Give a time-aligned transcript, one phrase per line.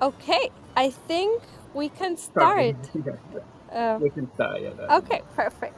[0.00, 1.42] Okay, I think
[1.74, 2.76] we can start.
[3.72, 4.96] Uh, we can start, yeah.
[4.98, 5.76] Okay, perfect.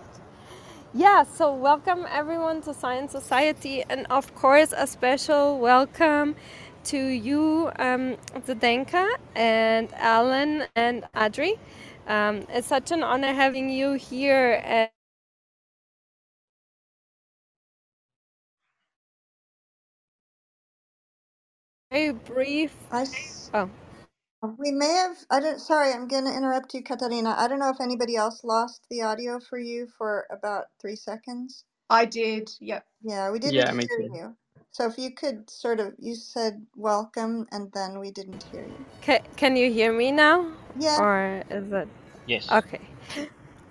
[0.94, 6.36] Yeah, so welcome everyone to Science Society, and of course, a special welcome
[6.84, 8.16] to you, um,
[8.46, 11.58] Zdenka, and Alan and Adri.
[12.08, 14.62] Um, it's such an honor having you here.
[14.64, 14.90] And
[21.90, 22.74] very brief.
[22.92, 23.06] I,
[23.54, 23.70] oh.
[24.42, 27.34] We may have, I don't, sorry, I'm going to interrupt you, Katarina.
[27.38, 31.64] I don't know if anybody else lost the audio for you for about three seconds.
[31.90, 32.86] I did, yep.
[33.02, 34.10] Yeah, we didn't Yeah, hear me too.
[34.14, 34.36] you.
[34.72, 38.86] So if you could sort of, you said welcome and then we didn't hear you.
[39.02, 40.48] Can, can you hear me now?
[40.74, 41.00] Yeah.
[41.00, 41.88] Or is it?
[42.26, 42.52] Yes.
[42.52, 42.80] Okay.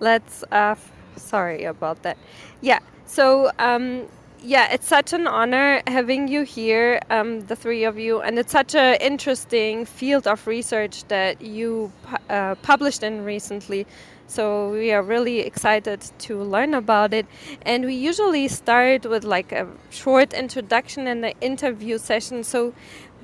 [0.00, 2.18] Let's, uh, f- sorry about that.
[2.62, 4.08] Yeah, so, um,
[4.42, 8.52] yeah, it's such an honor having you here, um, the three of you, and it's
[8.52, 13.86] such an interesting field of research that you pu- uh, published in recently.
[14.26, 17.26] So we are really excited to learn about it.
[17.66, 22.42] And we usually start with like a short introduction and an interview session.
[22.42, 22.72] So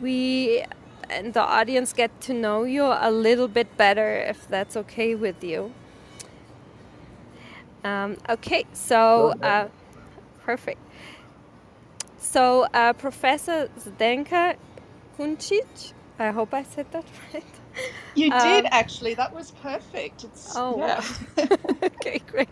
[0.00, 0.64] we
[1.10, 5.42] and the audience get to know you a little bit better if that's okay with
[5.42, 5.72] you.
[7.82, 9.68] Um, okay, so uh,
[10.44, 10.78] perfect.
[12.18, 14.56] So uh, Professor Zdenka
[15.18, 17.44] Kuncic, I hope I said that right.
[18.14, 19.14] You did Um, actually.
[19.14, 20.24] That was perfect.
[20.24, 20.98] It's Oh yeah.
[20.98, 21.02] wow.
[21.84, 22.48] okay, great.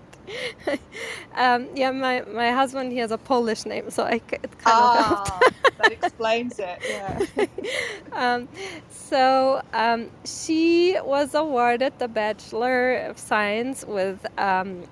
[1.36, 4.90] um, yeah, my, my husband he has a Polish name, so I it kind of
[4.96, 6.78] ah, that explains it.
[6.86, 7.20] Yeah.
[8.12, 8.48] um,
[8.88, 14.84] so um, she was awarded the Bachelor of Science with um,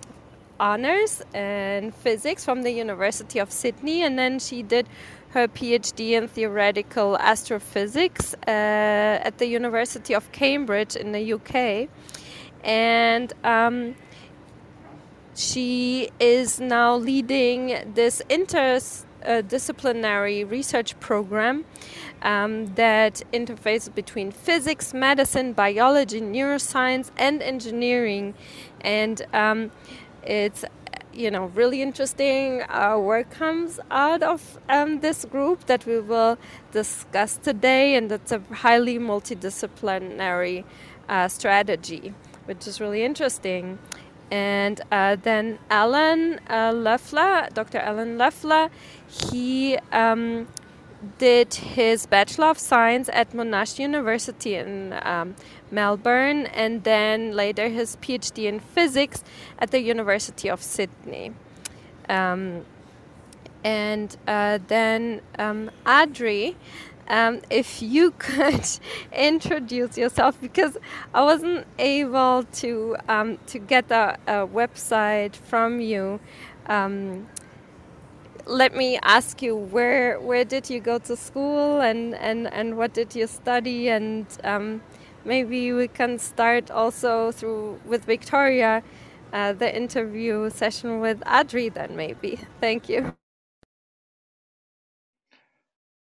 [0.61, 4.87] honors in physics from the University of Sydney, and then she did
[5.31, 11.89] her PhD in theoretical astrophysics uh, at the University of Cambridge in the UK.
[12.63, 13.97] And um,
[15.35, 21.65] she is now leading this interdisciplinary research program
[22.23, 28.35] um, that interfaces between physics, medicine, biology, neuroscience, and engineering.
[28.83, 29.73] And um,
[30.27, 30.65] it's
[31.13, 36.39] you know really interesting uh, work comes out of um, this group that we will
[36.73, 40.65] discuss today, and it's a highly multidisciplinary
[41.09, 42.15] uh, strategy,
[42.47, 43.79] which is really interesting.
[44.31, 47.79] And uh, then Alan uh, Loeffler, Dr.
[47.79, 48.71] Alan Loeffler,
[49.07, 50.49] he um,
[51.19, 55.37] did his Bachelor of Science at Monash University in um,
[55.75, 59.25] Melbourne, and then later his PhD in Physics
[59.59, 61.33] at the University of Sydney.
[62.09, 62.65] Um,
[63.65, 66.55] and uh, then um, Adri,
[67.09, 68.67] um, if you could
[69.13, 70.77] introduce yourself, because
[71.13, 76.21] I wasn't able to um, to get a, website from you.
[76.67, 77.27] Um,
[78.47, 82.93] let me ask you where where did you go to school and and and what
[82.93, 84.83] did you study and um,
[85.25, 88.83] maybe we can start also through with Victoria
[89.33, 93.15] uh, the interview session with Adri then maybe thank you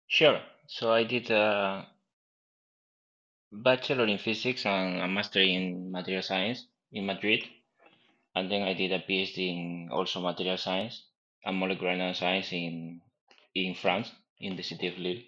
[0.08, 0.42] Sure.
[0.68, 1.88] So I did a
[3.52, 7.48] bachelor in physics and a master in material science in Madrid.
[8.36, 11.06] And then I did a PhD in also material science
[11.46, 13.02] and molecular science in
[13.56, 15.24] in France, in the city of Lille.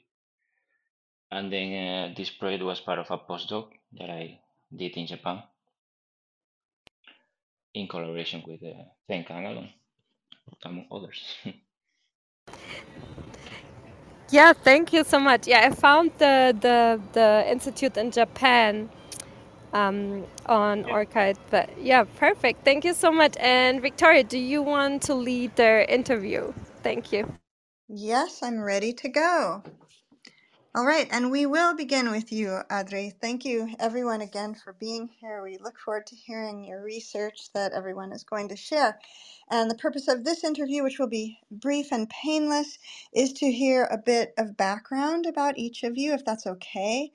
[1.31, 1.73] And then
[2.11, 3.69] uh, this project was part of a postdoc
[3.99, 4.39] that I
[4.75, 5.43] did in Japan
[7.75, 9.69] in collaboration with uh, Zdenka and Alon,
[10.65, 11.21] among others.
[14.31, 18.89] yeah thank you so much yeah I found the the, the institute in Japan
[19.73, 20.95] um, on Yeah.
[20.95, 25.55] ORCID but yeah perfect thank you so much and Victoria do you want to lead
[25.57, 27.33] the interview thank you
[27.89, 29.65] Yes, I'm ready to go.
[30.73, 33.11] All right, and we will begin with you, Adri.
[33.19, 35.43] Thank you, everyone, again for being here.
[35.43, 38.97] We look forward to hearing your research that everyone is going to share.
[39.49, 42.79] And the purpose of this interview, which will be brief and painless,
[43.13, 47.11] is to hear a bit of background about each of you, if that's okay.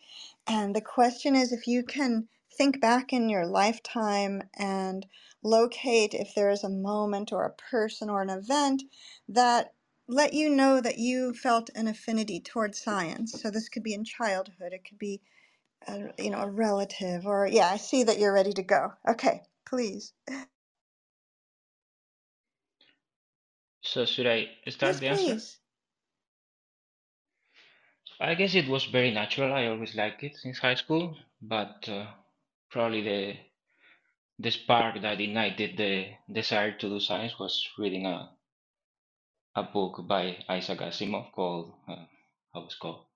[0.47, 5.07] And the question is if you can think back in your lifetime and
[5.43, 8.83] locate if there is a moment or a person or an event
[9.31, 9.73] that
[10.09, 13.41] let you know that you felt an affinity towards science.
[13.41, 15.23] So this could be in childhood, it could be
[15.89, 18.93] a, you know a relative, or yeah, I see that you're ready to go.
[19.09, 20.13] Okay, please.
[23.83, 25.39] So should I start Yes, the answer?
[25.39, 25.59] please.
[28.21, 29.53] I guess it was very natural.
[29.55, 32.07] I always liked it since high school, but uh,
[32.71, 33.37] probably the
[34.39, 38.36] the spark that ignited the desire to do science was reading a
[39.57, 42.05] a book by Isaac Asimov called uh,
[42.53, 43.07] how was called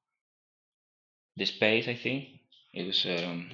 [1.37, 1.87] The Space.
[1.87, 2.29] I think
[2.73, 3.51] it was um,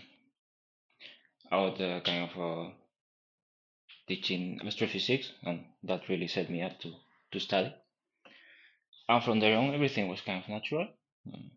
[1.49, 2.71] about the kind of uh,
[4.07, 6.93] teaching astrophysics, and that really set me up to
[7.33, 7.75] to study.
[9.09, 10.89] And from there on, everything was kind of natural.
[11.33, 11.51] Um,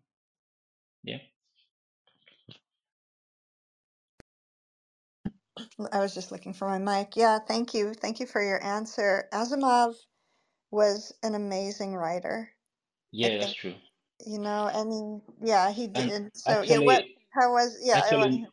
[1.04, 1.20] yeah.
[5.92, 7.16] I was just looking for my mic.
[7.16, 7.94] Yeah, thank you.
[7.94, 9.28] Thank you for your answer.
[9.32, 9.94] Asimov
[10.72, 12.52] was an amazing writer.
[13.24, 13.76] I Yeah, that's true.
[14.26, 16.36] you know, and yeah, he And did.
[16.38, 18.50] So, yeah, what, how was, yeah, I actually, hear.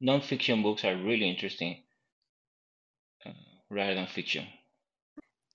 [0.00, 1.84] non-fiction books are really interesting
[3.26, 3.32] uh,
[3.70, 4.46] rather than fiction.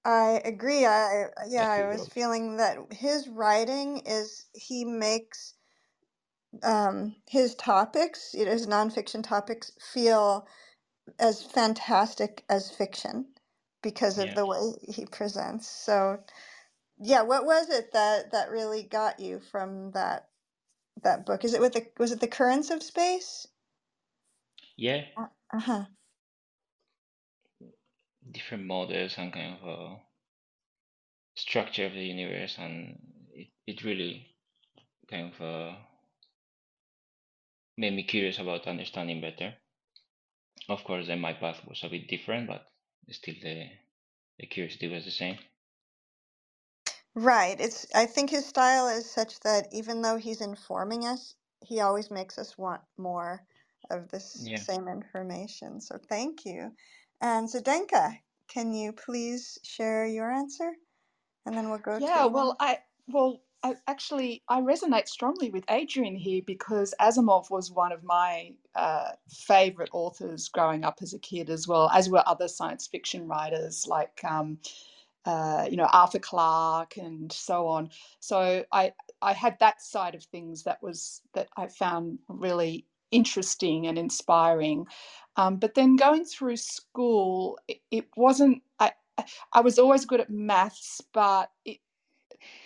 [0.05, 0.85] I agree.
[0.85, 5.55] I, I- yeah, I I was feeling that his writing is, he makes
[6.63, 10.47] um, his topics, you know, his nonfiction topics feel
[11.19, 13.27] as fantastic as fiction
[13.81, 14.35] because of Yeah.
[14.35, 15.67] the way he presents.
[15.67, 16.23] So,
[16.99, 20.29] yeah, what was it that that really got you from that
[21.03, 21.45] that book?
[21.45, 23.47] Is it with the was it the currents of space?
[24.77, 25.05] Yeah,
[25.51, 25.85] Uh huh.
[28.31, 29.99] different models and kind of uh,
[31.35, 32.99] structure of the universe, and
[33.31, 34.35] it, it really
[35.09, 35.77] kind of uh,
[37.77, 39.57] made me curious about understanding better.
[40.69, 42.65] Of course, then my path was a bit different, but
[43.13, 43.69] still the
[44.39, 45.39] the curiosity was the same.
[47.15, 47.59] Right.
[47.59, 52.09] It's I think his style is such that even though he's informing us, he always
[52.09, 53.45] makes us want more
[53.89, 54.55] of this Yeah.
[54.55, 55.81] same information.
[55.81, 56.73] So thank you.
[57.21, 60.73] And Zdenka, can you please share your answer?
[61.45, 65.49] And then we'll go to Yeah, to well, I well, I actually I resonate strongly
[65.49, 71.13] with Adrian here because Asimov was one of my uh, favorite authors growing up as
[71.13, 74.59] a kid, as well as were other science fiction writers like um,
[75.25, 77.89] uh, you know Arthur Clarke and so on.
[78.19, 83.87] So I I had that side of things that was that I found really interesting
[83.87, 84.85] and inspiring.
[85.35, 88.61] Um, but then going through school, it, it wasn't.
[88.79, 88.93] I
[89.53, 91.79] I was always good at maths, but it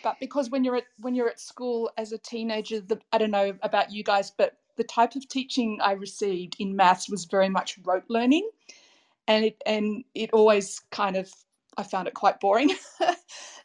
[0.04, 3.32] but because when you're at when you're at school as a teenager the, i don't
[3.32, 7.50] know about you guys but the type of teaching i received in maths was very
[7.50, 8.50] much rote learning.
[9.28, 11.32] And it and it always kind of
[11.78, 12.72] i found it quite boring.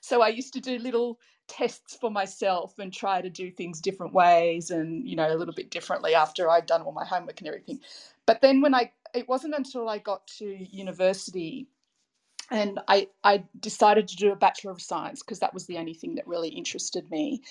[0.00, 1.19] So i used to do little
[1.49, 5.52] tests for myself and try to do things different ways and you know a little
[5.52, 7.81] bit differently after i'd done all my homework and everything.
[8.25, 11.69] But then when i it wasn't until i got to university
[12.50, 15.95] and I, I decided to do a bachelor of science because that was the only
[15.95, 17.43] thing that really interested me.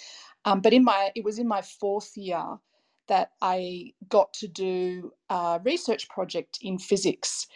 [0.45, 2.43] Um, but in my it was in my fourth year
[3.07, 7.47] that i got to do a research project in physics.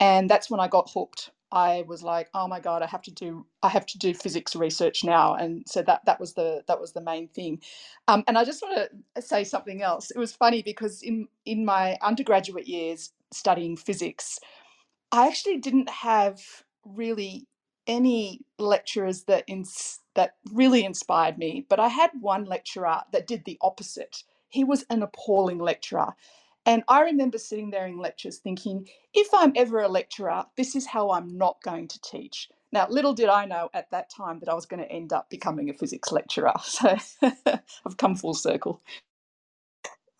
[0.00, 1.30] And that's when i got hooked.
[1.52, 4.56] I was like oh my god i have to do i have to do physics
[4.56, 5.34] research now.
[5.34, 7.60] And so that that was the that was the main thing.
[8.08, 10.10] Um, and i just want to say something else.
[10.12, 14.38] It was funny because in in my undergraduate years studying physics
[15.12, 16.42] I actually didn't have
[16.94, 17.46] really
[17.86, 23.44] any lecturers that ins- that really inspired me, but I had one lecturer that did
[23.44, 24.24] the opposite.
[24.48, 26.14] He was an appalling lecturer.
[26.66, 30.86] And I remember sitting there in lectures thinking, if I'm ever a lecturer, this is
[30.86, 32.48] how I'm not going to teach.
[32.72, 35.30] Now, little did I know at that time that I was going to end up
[35.30, 36.54] becoming a physics lecturer.
[36.62, 36.96] So
[37.86, 38.82] I've come full circle.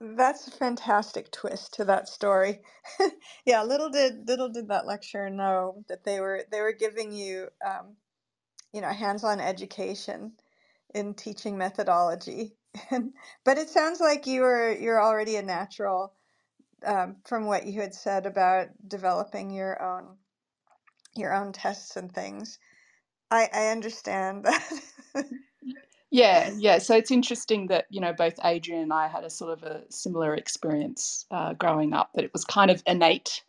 [0.01, 2.61] That's a fantastic twist to that story.
[3.47, 7.49] yeah, little did little did that lecturer know that they were they were giving you
[7.67, 7.97] um,
[8.73, 10.35] you know hands-on education
[10.95, 12.57] in teaching methodology.
[13.45, 16.15] But it sounds like you were you're already a natural
[16.87, 20.19] um, from what you had said about developing your own
[21.17, 22.59] your own tests and things.
[23.31, 24.71] I I understand that.
[26.11, 26.79] Yeah, yeah.
[26.79, 29.83] So it's interesting that, you know, both Adrian and I had a sort of a
[29.91, 33.43] similar experience uh, growing up, that it was kind of innate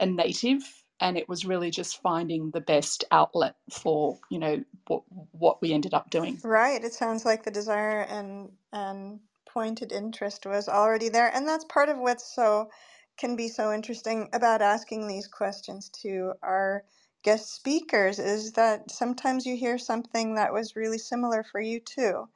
[0.00, 0.62] and native,
[0.98, 5.72] and it was really just finding the best outlet for, you know, what, what we
[5.72, 6.38] ended up doing.
[6.42, 6.82] Right.
[6.82, 11.88] It sounds like the desire and and pointed interest was already there, and that's part
[11.88, 12.70] of what's so
[13.18, 16.84] can be so interesting about asking these questions to our
[17.26, 22.28] guest speakers is that sometimes you hear something that was really similar for you too,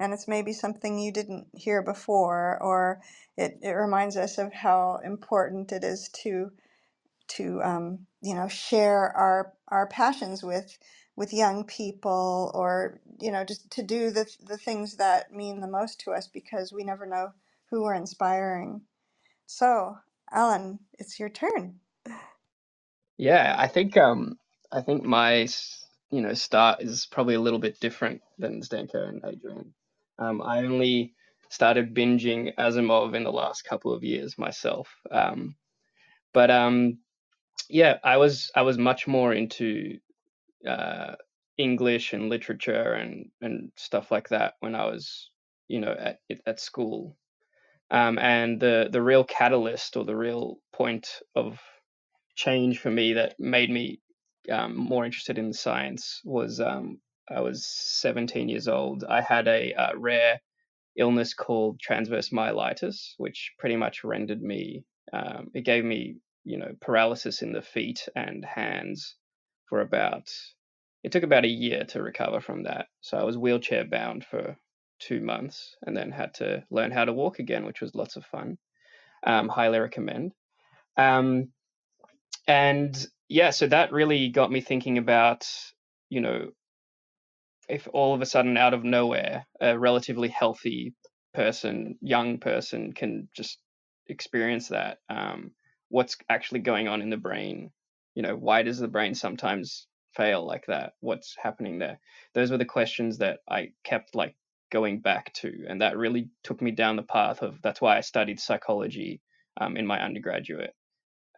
[0.00, 3.02] and it's maybe something you didn't hear before, or
[3.38, 6.52] it, it reminds us of how important it is to
[7.28, 10.78] to um, you know share our our passions with
[11.16, 15.68] with young people or you know just to do the the things that mean the
[15.68, 17.32] most to us because we never know
[17.70, 18.82] who we're inspiring.
[19.46, 19.98] So,
[20.32, 21.80] Alan, it's your turn.
[23.18, 24.38] Yeah, I think um
[24.72, 25.48] I think my
[26.10, 29.74] you know start is probably a little bit different than Zdenka and Adrian.
[30.18, 31.14] Um, I only
[31.50, 34.88] started binging Asimov in the last couple of years myself.
[35.10, 35.56] Um,
[36.34, 36.98] but um
[37.68, 39.98] yeah, I was I was much more into
[40.68, 41.14] uh
[41.58, 45.30] English and literature and and stuff like that when I was
[45.68, 47.16] you know at at school.
[47.90, 51.60] Um, and the the real catalyst or the real point of
[52.38, 54.00] change for me that made me
[54.50, 59.04] um, more interested in science was um, I was 17 years old.
[59.04, 60.40] I had a uh, rare
[60.96, 64.84] illness called transverse myelitis, which pretty much rendered me.
[65.12, 69.16] Um, it gave me, you know, paralysis in the feet and hands
[69.68, 70.30] for about.
[71.02, 72.86] It took about a year to recover from that.
[73.00, 74.56] So I was wheelchair bound for
[75.00, 78.24] two months, and then had to learn how to walk again, which was lots of
[78.24, 78.58] fun.
[79.24, 80.32] Um, highly recommend.
[80.96, 81.48] Um,
[82.48, 85.46] and yeah, so that really got me thinking about,
[86.08, 86.48] you know,
[87.68, 90.94] if all of a sudden out of nowhere, a relatively healthy
[91.34, 93.58] person, young person can just
[94.06, 95.52] experience that, um,
[95.90, 97.70] what's actually going on in the brain?
[98.14, 99.86] You know, why does the brain sometimes
[100.16, 100.94] fail like that?
[101.00, 102.00] What's happening there?
[102.34, 104.34] Those were the questions that I kept like
[104.72, 108.00] going back to, and that really took me down the path of that's why I
[108.00, 109.20] studied psychology
[109.60, 110.74] um, in my undergraduate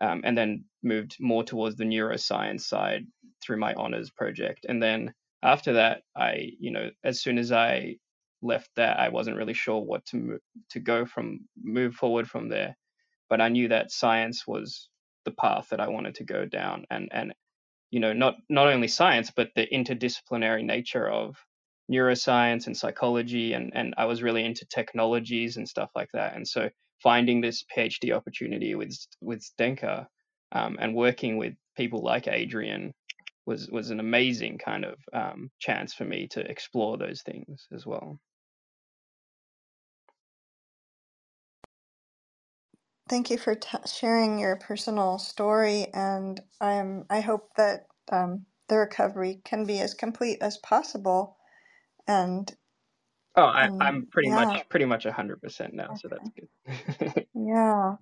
[0.01, 3.07] um, and then moved more towards the neuroscience side
[3.43, 4.67] through my honors project.
[4.69, 7.97] And then after that, I, you know, as soon as I
[8.43, 10.41] left that, I wasn't really sure what to move,
[10.71, 12.77] to go from move forward from there.
[13.29, 14.89] But I knew that science was
[15.25, 17.35] the path that I wanted to go down, and and
[17.91, 21.37] you know, not not only science, but the interdisciplinary nature of
[21.91, 26.35] neuroscience and psychology, and and I was really into technologies and stuff like that.
[26.35, 26.71] And so
[27.03, 30.07] finding this PhD opportunity with with Zdenka
[30.53, 32.93] um, and working with people like Adrian
[33.47, 37.87] was was an amazing kind of um, chance for me to explore those things as
[37.87, 38.19] well.
[43.09, 49.43] Thank you for sharing your personal story, and I'm I hope that um, the recovery
[49.45, 51.37] can be as complete as possible.
[52.09, 52.55] And
[53.41, 57.27] Oh, I, I'm pretty yeah, much pretty much hundred percent now, so that's good.
[57.35, 57.93] yeah.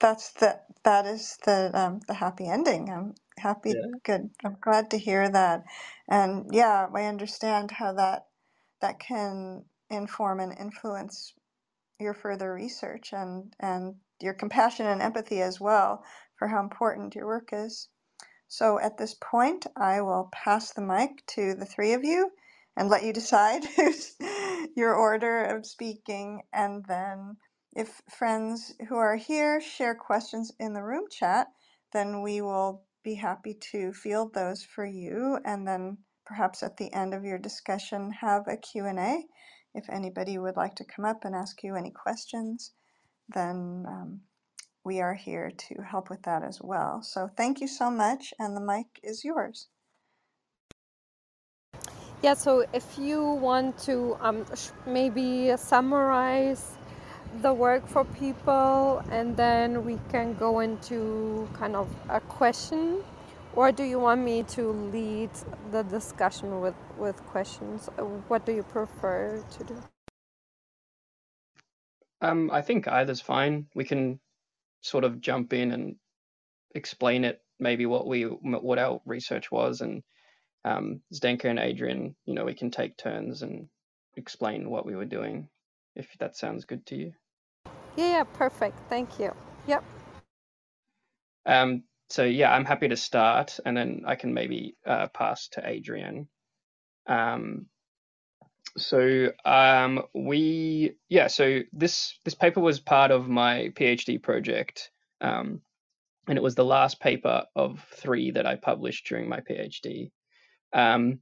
[0.00, 2.90] That's the that is the um, the happy ending.
[2.90, 3.74] I'm happy.
[3.74, 3.86] yeah.
[4.04, 4.30] Good.
[4.44, 5.64] I'm glad to hear that.
[6.08, 8.26] And yeah, I understand how that
[8.82, 11.34] that can inform and influence
[12.00, 16.04] your further research and and your compassion and empathy as well
[16.36, 17.88] for how important your work is.
[18.48, 22.30] So at this point, I will pass the mic to the three of you
[22.76, 24.16] and let you decide who's
[24.76, 26.42] your order of speaking.
[26.52, 27.36] And then,
[27.74, 31.48] if friends who are here share questions in the room chat,
[31.92, 35.38] then we will be happy to field those for you.
[35.44, 39.22] And then perhaps at the end of your discussion, have a Q and a
[39.74, 42.72] If anybody would like to come up and ask you any questions,
[43.28, 44.20] then um,
[44.84, 47.02] we are here to help with that as well.
[47.02, 49.68] So thank you so much, and the mic is yours.
[52.22, 54.46] Yeah, so if you want to um,
[54.86, 56.72] maybe summarize
[57.42, 63.02] the work for people and then we can go into kind of a question
[63.54, 65.30] or do you want me to lead
[65.72, 67.88] the discussion with, with questions?
[67.98, 69.76] Uh, What do you prefer to do?
[72.20, 73.66] Um, I think either's fine.
[73.74, 74.20] We can
[74.82, 75.96] sort of jump in and
[76.74, 80.02] explain it, maybe what we what our research was, and
[80.64, 83.68] um, Zdenka and Adrian, you know, we can take turns and
[84.16, 85.48] explain what we were doing,
[85.96, 87.12] if that sounds good to you.
[87.96, 88.78] Yeah, yeah, perfect.
[88.88, 89.34] Thank you.
[89.66, 89.84] Yep.
[91.46, 95.68] Um, so yeah, I'm happy to start, and then I can maybe uh, pass to
[95.68, 96.28] Adrian.
[97.06, 97.66] Um,
[98.76, 104.90] so um, we yeah, so this this paper was part of my PhD project,
[105.20, 105.60] um,
[106.28, 110.10] and it was the last paper of three that I published during my PhD.
[110.72, 111.20] Um,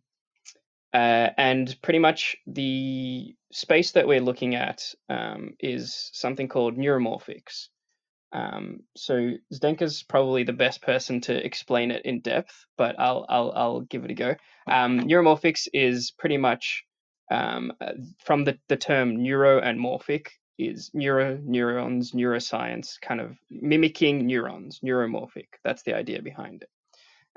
[0.92, 7.68] uh, and pretty much the space that we're looking at um, is something called neuromorphics.
[8.32, 13.52] Um, so Zdenka's probably the best person to explain it in depth, but I'll I'll,
[13.54, 14.34] I'll give it a go.
[14.68, 16.84] Um, neuromorphics is pretty much
[17.30, 17.92] um, uh,
[18.24, 20.28] from the, the term neuro and morphic
[20.58, 25.46] is neuro, neurons, neuroscience, kind of mimicking neurons, neuromorphic.
[25.64, 26.68] That's the idea behind it.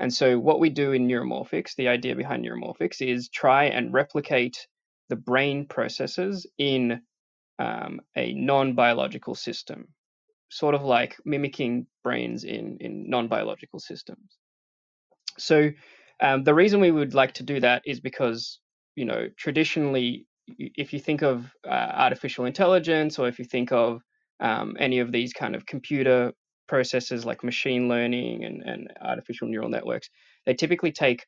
[0.04, 4.68] And so, what we do in neuromorphics, the idea behind neuromorphics, is try and replicate
[5.08, 7.02] the brain processes in
[7.58, 9.88] um, a non biological system,
[10.50, 14.40] sort of like mimicking brains in, in non biological systems.
[15.38, 15.72] So,
[16.20, 18.60] um, the reason we would like to do that is because,
[18.98, 24.02] you know, traditionally, if you think of uh, artificial intelligence or if you think of
[24.42, 26.34] um, any of these kind of computer
[26.68, 30.10] processes like machine learning and, and artificial neural networks,
[30.46, 31.26] they typically take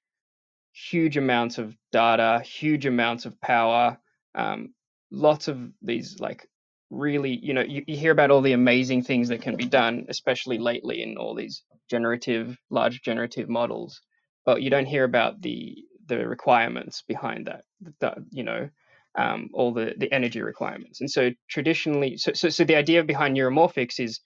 [0.73, 3.97] huge amounts of data, huge amounts of power,
[4.35, 4.73] um,
[5.11, 6.47] lots of these like
[6.89, 10.05] really, you know, you, you hear about all the amazing things that can be done,
[10.09, 14.01] especially lately in all these generative, large generative models,
[14.45, 15.75] but you don't hear about the
[16.07, 17.63] the requirements behind that.
[17.99, 18.69] The, you know,
[19.17, 21.01] um, all the the energy requirements.
[21.01, 24.19] And so traditionally, so, so so the idea behind neuromorphics is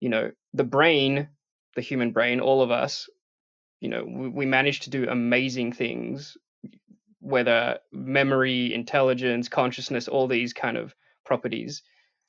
[0.00, 1.28] you know the brain
[1.76, 3.08] the human brain all of us
[3.80, 6.36] you know we, we manage to do amazing things
[7.20, 11.82] whether memory intelligence consciousness all these kind of properties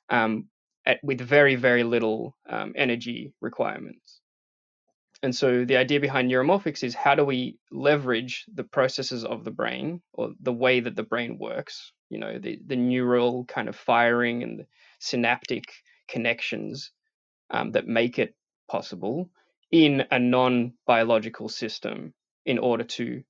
[0.08, 0.46] um,
[0.86, 4.20] at, with very very little um, energy requirements.
[5.22, 9.50] And so the idea behind neuromorphics is how do we leverage the processes of the
[9.50, 13.76] brain or the way that the brain works you know the, the neural kind of
[13.76, 14.66] firing and the
[14.98, 15.64] synaptic
[16.08, 16.90] connections
[17.50, 18.34] um, that make it
[18.68, 19.30] possible
[19.70, 22.14] in a non biological system
[22.46, 23.22] in order to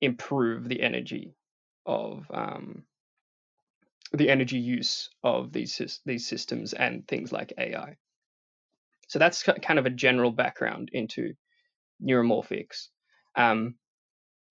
[0.00, 1.34] improve the energy
[1.86, 2.84] of um,
[4.12, 7.96] the energy use of these these systems and things like AI.
[9.08, 11.34] So that's kind of a general background into
[12.02, 12.88] neuromorphics.
[13.36, 13.76] Um,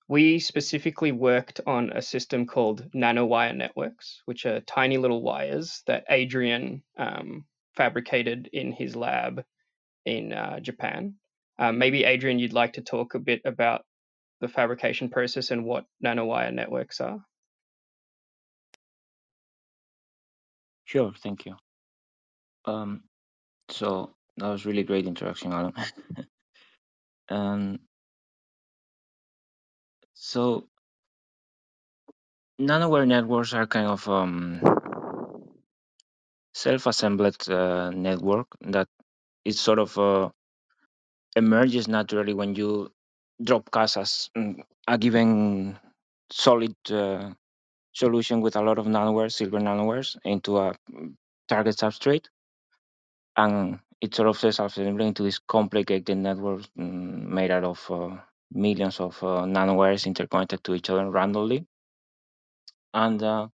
[0.08, 6.06] we specifically worked on a system called nanowire networks, which are tiny little wires that
[6.10, 9.44] Adrian um, fabricated in his lab
[10.06, 11.16] in uh, Japan.
[11.60, 13.84] Um, maybe Adrian, you'd like to talk a bit about
[14.42, 17.24] the fabrication process and what nanowire networks are.
[20.86, 21.56] Sure, thank you.
[22.66, 23.04] Um,
[23.70, 25.74] so that was really great introduction, Alan.
[27.30, 27.80] um,
[30.14, 30.68] so
[32.60, 34.62] nanowire networks are kind of um,
[36.54, 38.48] self-assembled uh, network
[39.46, 40.30] it sort of uh,
[41.36, 42.92] emerges naturally when you
[43.44, 45.78] drop cast as mm, a given
[46.32, 47.32] solid uh,
[47.94, 51.14] solution with a lot of nanowires, silver nanowires, into a mm,
[51.48, 52.26] target substrate.
[53.36, 58.18] And it sort of self-assembling into this complicated network mm, made out of uh,
[58.52, 61.66] millions of uh, nanowires interconnected to each other randomly.
[62.94, 63.48] And uh,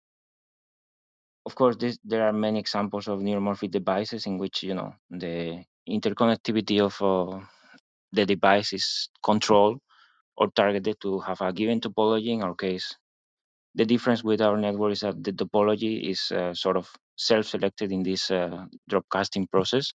[1.50, 5.64] of course, this, there are many examples of neuromorphic devices in which you know the
[5.90, 7.44] interconnectivity of uh,
[8.12, 9.80] the device is controlled
[10.38, 12.28] or targeted to have a given topology.
[12.28, 12.96] In our case,
[13.74, 18.04] the difference with our network is that the topology is uh, sort of self-selected in
[18.04, 19.92] this uh, dropcasting process.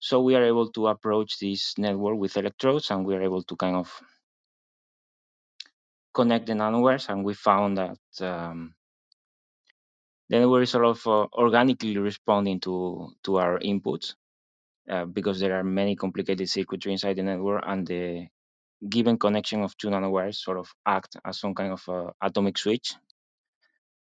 [0.00, 3.54] So we are able to approach this network with electrodes, and we are able to
[3.54, 3.88] kind of
[6.12, 7.08] connect the nanowires.
[7.08, 8.75] And we found that um,
[10.28, 14.14] the we're sort of uh, organically responding to to our inputs
[14.90, 18.28] uh, because there are many complicated circuitry inside the network, and the
[18.88, 22.94] given connection of two nanowires sort of act as some kind of uh, atomic switch.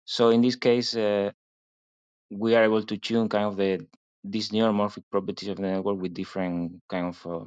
[0.06, 1.32] So in this case, uh,
[2.32, 3.88] we are able to tune kind of the
[4.24, 7.46] these neuromorphic properties of the network with different kind of uh,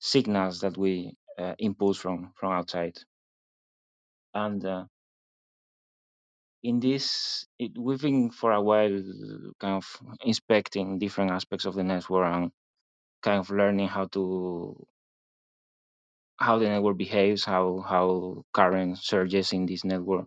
[0.00, 2.98] signals that we uh, impulse from from outside.
[4.34, 4.84] And uh,
[6.62, 9.02] in this, it, we've been for a while
[9.60, 9.86] kind of
[10.24, 12.52] inspecting different aspects of the network and
[13.22, 14.86] kind of learning how to
[16.38, 20.26] how the network behaves, how how current surges in this network,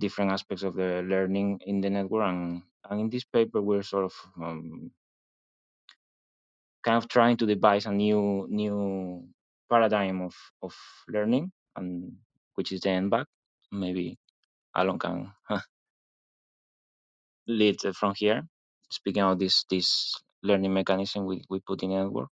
[0.00, 4.04] different aspects of the learning in the network, and, and in this paper we're sort
[4.06, 4.90] of um,
[6.84, 9.26] kind of trying to devise a new new
[9.70, 10.74] paradigm of of
[11.08, 12.12] learning, and
[12.56, 13.26] which is the end back
[13.72, 14.18] Maybe
[14.74, 15.32] Alon can
[17.48, 18.42] lead from here,
[18.90, 22.28] speaking of this this learning mechanism we, we put in the network.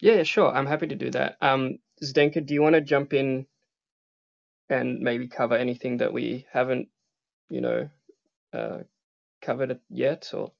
[0.00, 0.50] Yeah, sure.
[0.54, 1.36] I'm happy to do that.
[1.40, 3.46] Um, Zdenka, do you want to jump in
[4.70, 6.88] and maybe cover anything that we haven't,
[7.50, 7.90] you know,
[8.52, 8.78] uh,
[9.42, 10.30] covered yet?
[10.34, 10.52] Or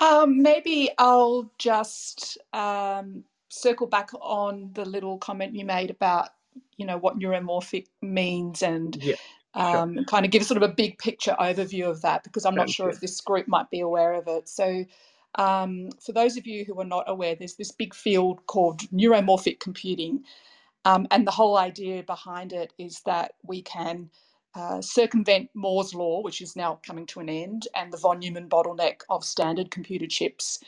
[0.00, 6.30] um, maybe I'll just um, circle back on the little comment you made about,
[6.76, 9.16] you know, what neuromorphic means and yeah,
[9.54, 12.68] um, kind of give sort of a big picture overview of that because I'm not
[12.68, 12.96] Sounds sure good.
[12.96, 14.48] if this group might be aware of it.
[14.48, 14.84] So
[15.36, 19.60] Um, for those of you who are not aware, there's this big field called neuromorphic
[19.60, 20.24] computing.
[20.84, 24.10] Um, and the whole idea behind it is that we can
[24.54, 28.48] uh, circumvent Moore's law, which is now coming to an end, and the von Neumann
[28.48, 30.60] bottleneck of standard computer chips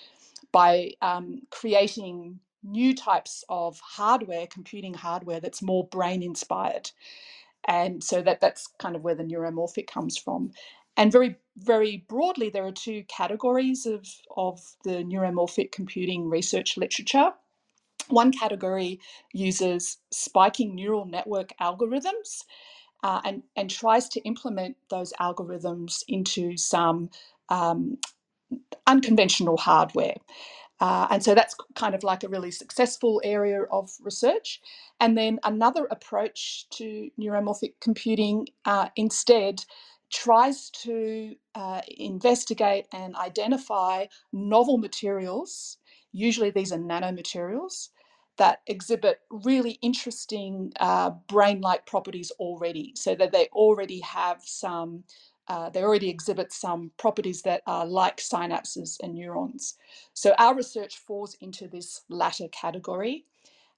[0.52, 6.90] by um, creating new types of hardware, computing hardware that's more brain inspired.
[7.66, 10.52] And so that that's kind of where the neuromorphic comes from.
[10.96, 17.32] And very, very broadly, there are two categories of, of the neuromorphic computing research literature.
[18.08, 19.00] One category
[19.32, 22.44] uses spiking neural network algorithms
[23.04, 27.10] uh, and, and tries to implement those algorithms into some
[27.48, 27.98] um,
[28.86, 30.16] unconventional hardware.
[30.84, 34.60] Uh, and so that's kind of like a really successful area of research.
[35.00, 36.86] And then another approach to
[37.18, 39.64] neuromorphic computing uh, instead
[40.12, 45.78] tries to uh, investigate and identify novel materials.
[46.12, 47.88] Usually these are nanomaterials
[48.36, 55.04] that exhibit really interesting uh, brain like properties already, so that they already have some
[55.48, 59.76] uh, they already exhibit some properties that are like synapses and neurons.
[60.14, 63.26] So our research falls into this latter category.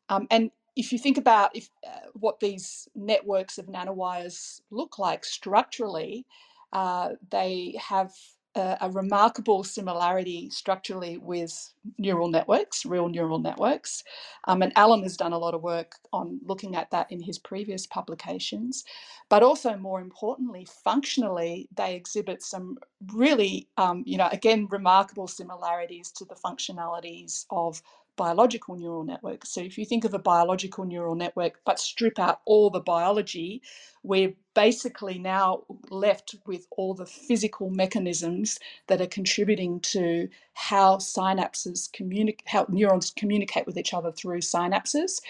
[0.09, 5.25] Um, and if you think about if, uh, what these networks of nanowires look like
[5.25, 6.27] structurally,
[6.73, 8.13] uh, they have
[8.57, 14.03] a, remarkable similarity structurally with neural networks, real neural networks.
[14.45, 17.39] Um, and Alan has done a lot of work on looking at that in his
[17.39, 18.85] previous publications.
[19.29, 22.79] But also, more importantly, functionally, they exhibit some
[23.13, 27.83] really, um, you know, again, remarkable similarities to the functionalities of
[28.17, 29.51] biological neural networks.
[29.51, 33.63] So if you think of a biological neural network, but strip out all the biology,
[34.03, 41.93] we're basically now left with all the physical mechanisms that are contributing to how synapses
[41.93, 45.21] communicate, how neurons communicate with each other through synapses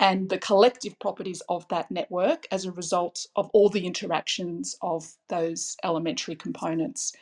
[0.00, 5.14] and the collective properties of that network as a result of all the interactions of
[5.28, 7.12] those elementary components.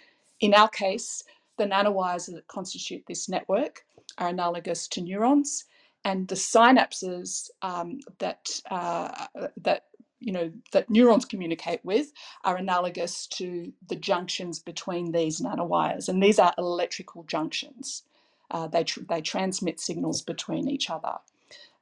[0.41, 1.23] In our case,
[1.57, 3.86] the nanowires that constitute this network
[4.19, 5.65] are analogous to neurons,
[6.05, 9.27] and the synapses um, that uh,
[9.63, 9.85] that
[10.21, 12.13] you know that neurons communicate with
[12.45, 18.05] are analogous to the junctions between these nanowires, and these are electrical junctions.
[18.51, 21.15] Uh, they tr- they transmit signals between each other.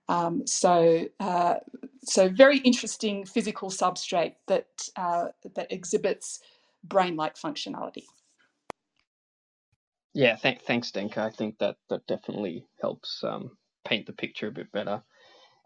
[0.09, 1.57] Um, so uh,
[2.05, 6.41] so very interesting physical substrate that uh, that exhibits
[6.85, 8.05] brain-like functionality.
[10.14, 11.18] Yeah, th- thanks, Zdenka.
[11.18, 15.03] I think that that definitely helps um, paint the picture a bit better.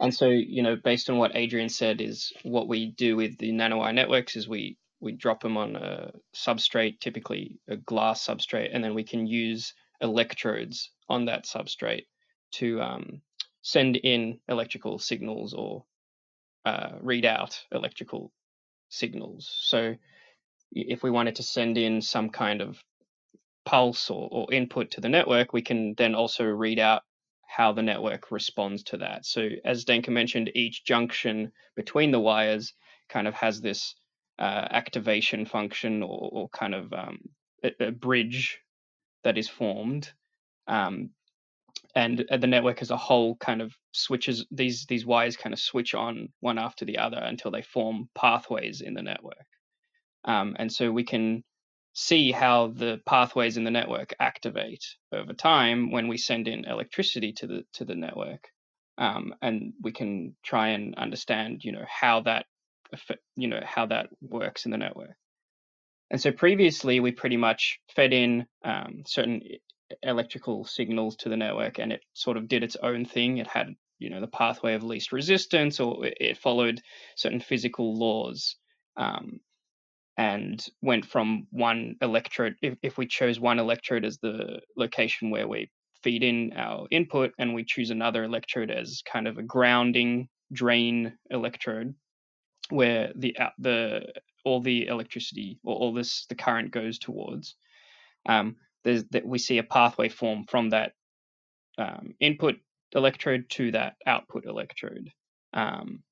[0.00, 3.52] And so, you know, based on what Adrian said, is what we do with the
[3.52, 8.82] nanowire networks is we we drop them on a substrate, typically a glass substrate, and
[8.82, 12.06] then we can use electrodes on that substrate
[12.52, 13.22] to um,
[13.62, 15.84] send in electrical signals or
[16.66, 18.32] uh, read out electrical
[18.88, 19.50] signals.
[19.62, 19.94] So,
[20.72, 22.82] if we wanted to send in some kind of
[23.68, 27.02] pulse or, or input to the network, we can then also read out
[27.46, 29.26] how the network responds to that.
[29.26, 32.72] So, as Zdenka mentioned, each junction between the wires
[33.11, 33.94] kind of has this
[34.38, 37.18] uh, activation function or, or kind of um,
[37.62, 38.59] a, a, bridge
[39.24, 40.12] that is formed.
[40.66, 41.11] Um,
[41.94, 45.94] and the network as a whole kind of switches these these wires kind of switch
[45.94, 49.46] on one after the other until they form pathways in the network.
[50.24, 51.44] Um, and so we can
[51.92, 57.33] see how the pathways in the network activate over time when we send in electricity
[57.33, 58.48] to the to the network
[58.98, 62.46] um, and we can try and understand you know how that
[63.37, 65.16] you know how that works in the network.
[66.11, 69.42] And so previously we pretty much fed in um, certain
[70.03, 73.38] electrical signals to the network and it sort of did its own thing.
[73.38, 76.81] It had you know the pathway of least resistance or it followed
[77.16, 78.57] certain physical laws
[78.96, 79.40] um,
[80.18, 85.46] and went from one electrode, if, if we chose one electrode as the location where
[85.46, 85.70] we
[86.02, 91.12] feed in our input and we choose another electrode as kind of a grounding drain
[91.31, 91.94] electrode
[92.70, 94.07] where the the
[94.44, 97.57] all the electricity or all this the current goes towards
[98.28, 100.92] um, there's that we see a pathway form from that
[101.78, 102.57] um, input
[102.92, 105.11] electrode to that output electrode
[105.54, 106.02] um,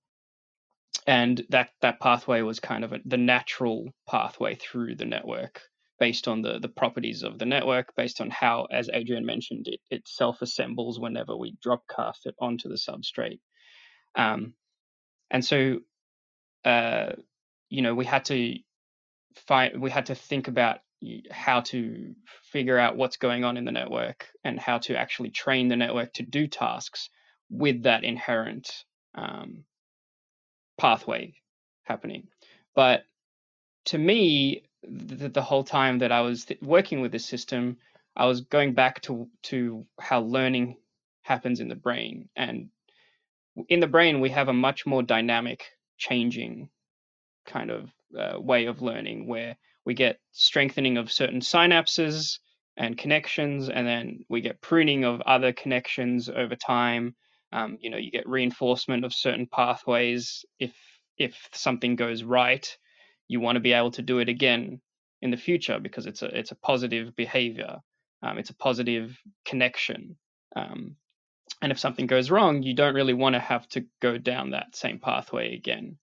[1.07, 5.63] and that that pathway was kind of a, the natural pathway through the network
[5.99, 9.81] based on the the properties of the network based on how as adrian mentioned it,
[9.91, 13.41] it self assembles whenever we drop cast it onto the substrate.
[14.15, 14.55] Um,
[15.31, 15.81] and so
[16.65, 17.13] uh,
[17.69, 18.57] you know we had to
[19.49, 20.79] find we had to think about
[21.31, 22.15] how to
[22.53, 26.13] figure out what's going on in the network and how to actually train the network
[26.15, 27.11] to do tasks
[27.51, 29.65] with that inherent um,
[30.79, 31.35] pathway
[31.85, 32.29] happening.
[32.75, 33.05] But
[33.87, 37.79] to me, the, the whole time that I was th- working with this system,
[38.17, 40.77] I was going back to to how learning
[41.23, 42.71] happens in the brain, and
[43.69, 45.65] in the brain we have a much more dynamic,
[45.99, 46.71] changing
[47.47, 52.39] kind of uh, way of learning where we get strengthening of certain synapses
[52.77, 57.17] and connections, and then we get pruning of other connections over time.
[57.57, 60.45] Um, you know, you get reinforcement of certain pathways.
[60.59, 60.75] If
[61.19, 62.77] if something goes right
[63.29, 64.81] you want to be able to do it again
[65.23, 67.79] in the future because it's a it's a positive behavior
[68.23, 70.17] um, it's a positive connection
[70.55, 70.97] um,
[71.63, 74.77] and if something goes wrong you don't really want to have to go down that
[74.77, 75.99] same pathway again.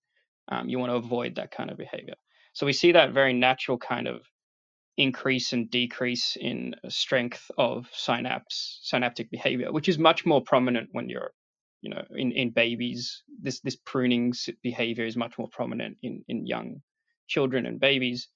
[0.50, 2.16] Um, you want to avoid that kind of behavior.
[2.52, 4.22] So we see that very natural kind of
[4.98, 11.10] increase and decrease in strength of synapse synaptic behavior which is much more prominent when
[11.10, 11.32] you're
[11.84, 16.48] you know in, in babies this this pruning behavior is much more prominent in in
[16.48, 16.82] young
[17.28, 18.28] children and babies,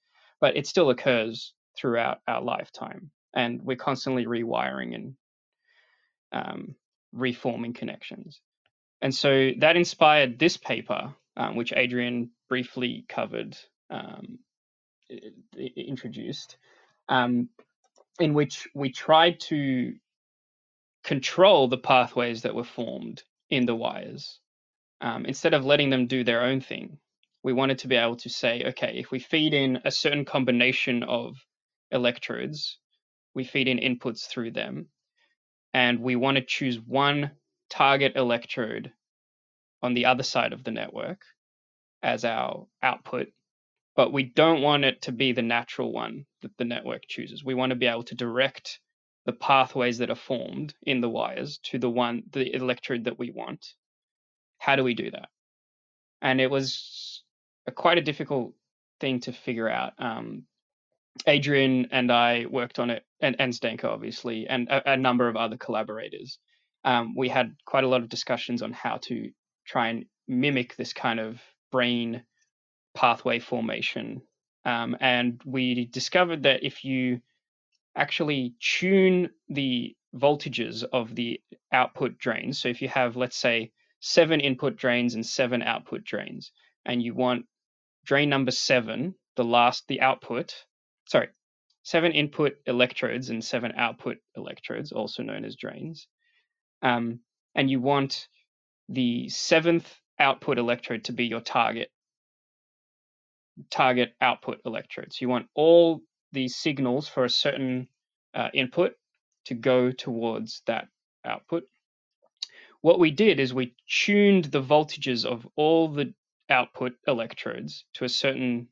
[0.42, 3.12] but it still occurs throughout our lifetime.
[3.34, 5.14] And we're constantly rewiring and
[6.32, 6.76] um,
[7.14, 8.42] reforming connections.
[9.02, 13.56] And so that inspired this paper, um, which Adrian briefly covered,
[13.92, 14.40] um,
[15.56, 16.58] introduced,
[17.10, 17.50] um,
[18.20, 19.94] in which we tried to
[21.04, 24.40] control the pathways that were formed in the wires
[25.02, 26.98] um, instead of letting them do their own thing
[27.44, 31.04] we wanted to be able to say, okay, if we feed in a certain combination
[31.04, 31.38] of
[31.92, 32.78] electrodes,
[33.34, 34.88] we feed in inputs through them,
[35.74, 37.32] and we want to choose one
[37.70, 38.92] target electrode
[39.82, 41.22] on the other side of the network
[42.04, 43.28] as our output,
[43.96, 47.46] but we don't want it to be the natural one that the network chooses.
[47.46, 48.80] We want to be able to direct
[49.28, 53.30] the pathways that are formed in the wires to the one, the electrode that we
[53.30, 53.74] want.
[54.58, 55.28] How do we do that?
[56.22, 57.24] And it was
[57.68, 58.54] a, quite a difficult
[59.02, 59.94] thing to figure out.
[60.00, 60.44] Um,
[61.28, 65.36] Adrian and I worked on it, and, and Zdenka, obviously, and a, a number of
[65.36, 66.40] other collaborators.
[66.86, 69.30] Um, we had quite a lot of discussions on how to
[69.66, 72.24] try and mimic this kind of brain
[72.96, 74.22] pathway formation.
[74.64, 77.20] Um, and we discovered that if you
[77.98, 84.40] actually tune the voltages of the output drains, so if you have, let's say, seven
[84.40, 86.52] input drains and seven output drains,
[86.86, 87.46] and you want
[88.06, 90.54] drain number seven, the last, the output,
[91.06, 91.30] sorry,
[91.84, 96.08] seven input electrodes and seven output electrodes, also known as drains.
[96.82, 97.20] Um,
[97.56, 98.28] and you want
[98.90, 101.90] the seventh output electrode to be your target
[103.72, 105.12] target output electrode.
[105.12, 107.88] So you want all these signals for a certain
[108.34, 108.94] uh, input
[109.46, 110.88] to go towards that
[111.26, 111.64] output.
[112.82, 116.14] What we did is we tuned the voltages of all the
[116.50, 118.68] output electrodes to a certain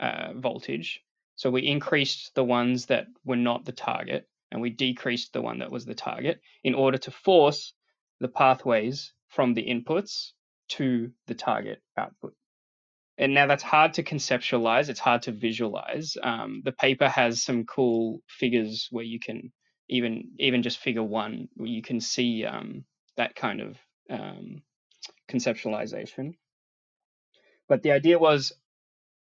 [0.00, 1.00] uh, voltage.
[1.36, 5.58] So we increased the ones that were not the target and we decreased the one
[5.60, 7.72] that was the target in order to force
[8.20, 10.32] the pathways from the inputs
[10.68, 12.34] to the target output.
[13.18, 16.16] And now that's hard to conceptualize, it's hard to visualize.
[16.22, 19.52] Um, the paper has some cool figures where you can
[19.88, 22.84] even even just figure one where you can see um,
[23.16, 23.76] that kind of
[24.10, 24.62] um,
[25.30, 26.34] conceptualization.
[27.68, 28.52] But the idea was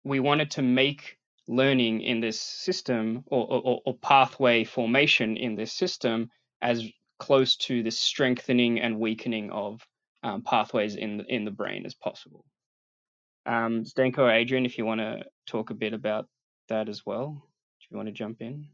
[0.04, 1.16] we wanted to make
[1.48, 6.84] learning in this system or, or, or pathway formation in this system as
[7.18, 9.80] close to the strengthening and weakening of
[10.22, 12.44] um, pathways in in the brain as possible.
[13.48, 16.28] Um, Zdenka or Adrian, if you want to talk a bit about
[16.68, 17.42] that as well,
[17.80, 18.68] do you want to jump in?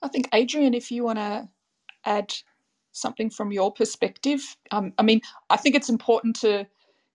[0.00, 1.46] I think Adrian, if you want to
[2.06, 2.32] add
[2.92, 6.66] something from your perspective, um, I mean, I think it's important to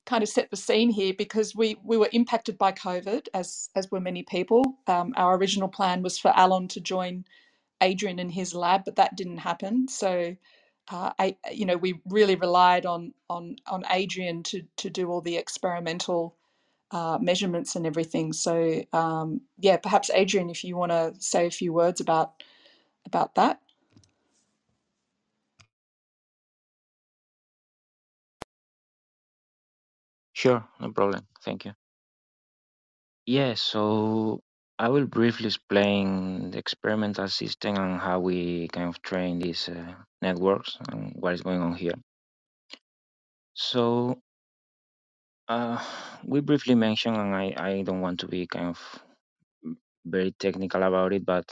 [0.05, 3.89] kind of set the scene here because we we were impacted by COVID as as
[3.89, 4.63] were many people.
[4.85, 7.25] Um, our original plan was for Alan to join
[7.81, 9.87] Adrian in his lab, but that didn't happen.
[9.87, 10.35] So.
[10.91, 15.21] Uh, I, you know, we really relied on on on Adrian to to do all
[15.21, 16.35] the experimental
[16.91, 18.33] uh, measurements and everything.
[18.33, 22.43] So um, yeah, perhaps Adrian, if you want to say a few words about
[23.05, 23.61] about that.
[30.33, 31.27] Sure, no problem.
[31.43, 31.73] Thank you.
[33.25, 34.41] Yeah, so
[34.79, 39.95] I will briefly explain the experimental system and how we kind of train this uh,
[40.25, 41.97] networks and what is going on here.
[43.53, 44.19] So
[45.47, 45.77] uh,
[46.25, 48.79] we briefly mentioned, and I, I don't want to be kind of
[50.05, 51.45] very technical about it, but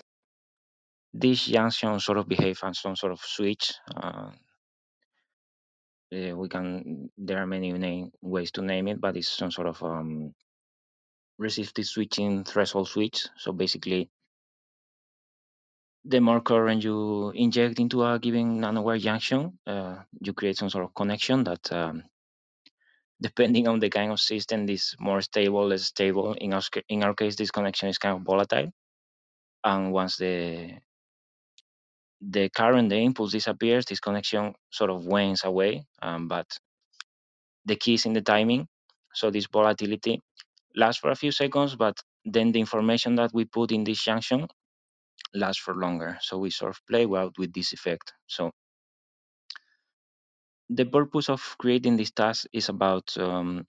[1.14, 3.74] this junction sort of behave as some sort of switch.
[3.96, 4.32] Uh,
[6.14, 9.68] uh, we can there are many name, ways to name it, but it's some sort
[9.68, 10.34] of um,
[11.38, 13.28] resistive switching threshold switch.
[13.38, 14.10] So basically,
[16.06, 20.84] the more current you inject into a given nanowire junction, uh, you create some sort
[20.84, 22.04] of connection that, um,
[23.22, 26.34] depending on the kind of system, is more stable, less stable.
[26.34, 28.72] In our in our case, this connection is kind of volatile,
[29.64, 30.80] and once the
[32.22, 35.86] the current, the impulse disappears, this connection sort of wanes away.
[36.02, 36.48] Um, but
[37.66, 38.68] the key is in the timing.
[39.14, 40.22] So this volatility
[40.76, 44.48] lasts for a few seconds, but then the information that we put in this junction
[45.34, 46.18] lasts for longer.
[46.22, 48.14] So we sort of play out with this effect.
[48.28, 48.52] So
[50.70, 53.68] the purpose of creating this task is about um,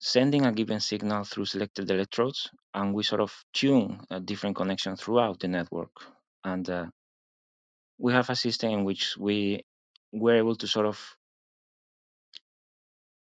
[0.00, 4.96] sending a given signal through selected electrodes, and we sort of tune a different connection
[4.96, 5.92] throughout the network.
[6.44, 6.86] And uh,
[7.98, 9.64] we have a system in which we
[10.12, 10.98] were able to sort of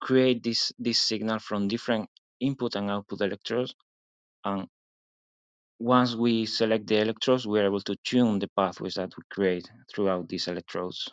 [0.00, 2.08] create this this signal from different
[2.40, 3.74] input and output electrodes
[4.44, 4.66] and
[5.80, 10.28] once we select the electrodes we're able to tune the pathways that we create throughout
[10.28, 11.08] these electrodes.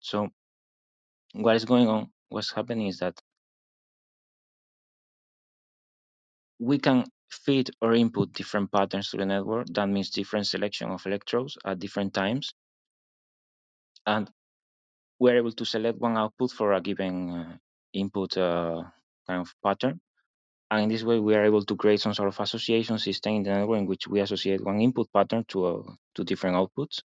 [0.00, 0.28] So
[1.32, 3.14] what is going on what's happening is that
[6.58, 9.68] we can feed or input different patterns to the network.
[9.68, 12.52] That means different selection of electrodes at different times.
[14.06, 14.28] And
[15.20, 17.56] we're able to select one output for a given uh,
[17.92, 18.82] input uh,
[19.26, 20.00] kind of pattern
[20.70, 23.42] And in this way, we are able to create some sort of association system in
[23.42, 25.82] the network in which we associate one input pattern to uh,
[26.14, 27.02] to different outputs.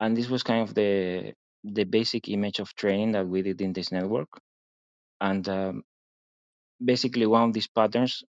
[0.00, 3.72] And this was kind of the the basic image of training that we did in
[3.72, 4.28] this network.
[5.20, 5.82] And um,
[6.82, 8.24] basically, one of these patterns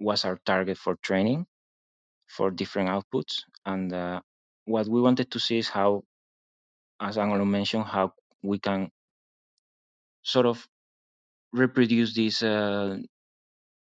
[0.00, 1.46] was our target for training
[2.26, 3.42] for different outputs.
[3.64, 4.20] And uh,
[4.64, 6.02] what we wanted to see is how,
[7.00, 8.90] as Angelo mentioned, how we can
[10.22, 10.66] sort of
[11.52, 12.98] reproduce these uh,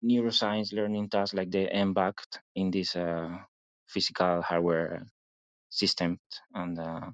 [0.03, 2.15] neuroscience learning tasks like the N-back
[2.55, 3.37] in this uh,
[3.87, 5.05] physical hardware
[5.69, 6.19] system.
[6.53, 7.09] And uh,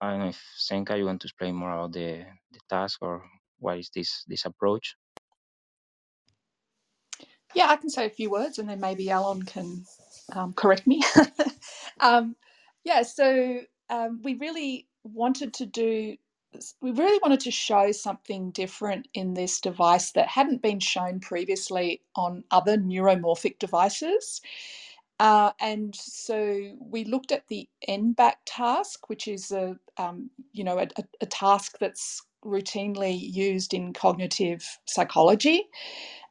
[0.00, 3.24] I don't know if Zdenka, you want to explain more about the, the task or
[3.58, 4.96] what is this this approach?
[7.54, 9.84] Yeah, I can say a few words and then maybe Alon can
[10.32, 11.02] um, correct me.
[12.00, 12.34] um,
[12.82, 16.16] yeah, so um, we really wanted to do
[16.80, 22.02] we really wanted to show something different in this device that hadn't been shown previously
[22.16, 24.40] on other neuromorphic devices.
[25.20, 30.78] Uh, and so we looked at the N-back task, which is a um, you know
[30.78, 30.88] a,
[31.20, 35.68] a, task that's routinely used in cognitive psychology,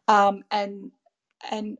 [0.10, 0.92] um, and
[1.50, 1.78] and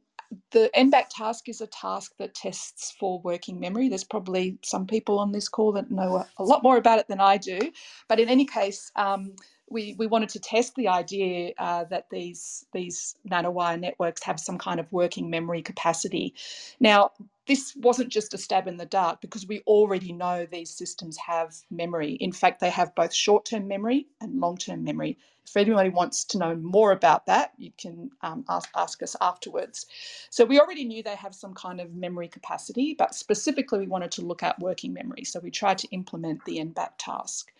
[0.52, 3.90] the N-back task is a task that tests for working memory.
[3.90, 7.20] There's probably some people on this call that know a, lot more about it than
[7.20, 7.60] I do.
[8.08, 9.36] But in any case, um,
[9.70, 14.58] we, we wanted to test the idea uh, that these, these nanowire networks have some
[14.58, 16.34] kind of working memory capacity.
[16.80, 17.12] Now,
[17.48, 21.54] this wasn't just a stab in the dark because we already know these systems have
[21.70, 22.14] memory.
[22.14, 25.18] In fact, they have both short term memory and long term memory.
[25.46, 29.86] If anybody wants to know more about that, you can um, ask, ask us afterwards.
[30.30, 34.12] So, we already knew they have some kind of memory capacity, but specifically, we wanted
[34.12, 35.26] to look at working memory.
[35.26, 37.52] So, we tried to implement the N-back task.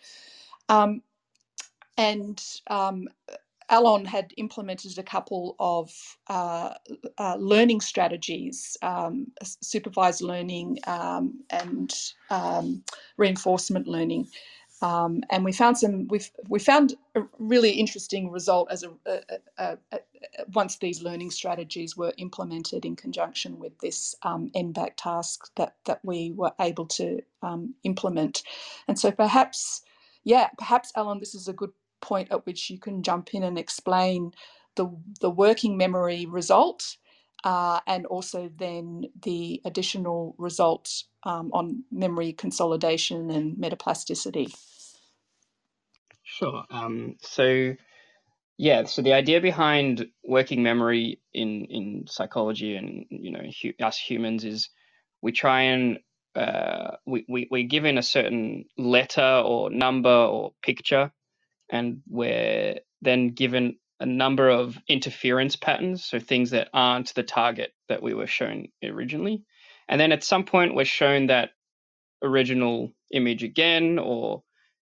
[0.70, 1.02] Um,
[1.96, 3.08] and um,
[3.70, 5.90] Alon had implemented a couple of
[6.28, 6.74] uh,
[7.18, 11.92] uh, learning strategies, um, supervised learning um, and
[12.30, 12.82] um,
[13.16, 14.28] reinforcement learning.
[14.82, 16.08] Um, and we found some.
[16.08, 18.90] We we found a really interesting result as a,
[19.58, 19.98] a, a,
[20.52, 26.00] once these learning strategies were implemented in conjunction with this um, N-back task that that
[26.02, 28.42] we were able to um, implement.
[28.88, 29.82] And so perhaps,
[30.24, 31.70] yeah, perhaps Alon, this is a good
[32.04, 34.32] point at which you can jump in and explain
[34.76, 34.88] the,
[35.20, 36.96] the working memory result
[37.44, 44.54] uh, and also then the additional results um, on memory consolidation and metaplasticity.
[46.22, 46.64] Sure.
[46.70, 47.74] Um, so,
[48.56, 53.98] yeah, so the idea behind working memory in, in psychology and you know hu- us
[53.98, 54.70] humans is
[55.22, 55.98] we try and
[56.34, 61.12] uh, we, we, we're given a certain letter or number or picture
[61.74, 67.72] and we're then given a number of interference patterns, so things that aren't the target
[67.88, 69.42] that we were shown originally.
[69.88, 71.50] And then at some point, we're shown that
[72.22, 74.42] original image again, or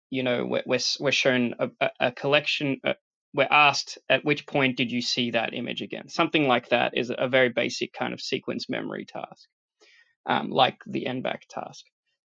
[0.09, 2.95] you know, we're we're, we're shown a, a collection, a,
[3.33, 6.07] we're asked at which point did you see that image again?
[6.07, 9.47] Something like that is a very basic kind of sequence memory task,
[10.25, 11.85] um, like the N-back task.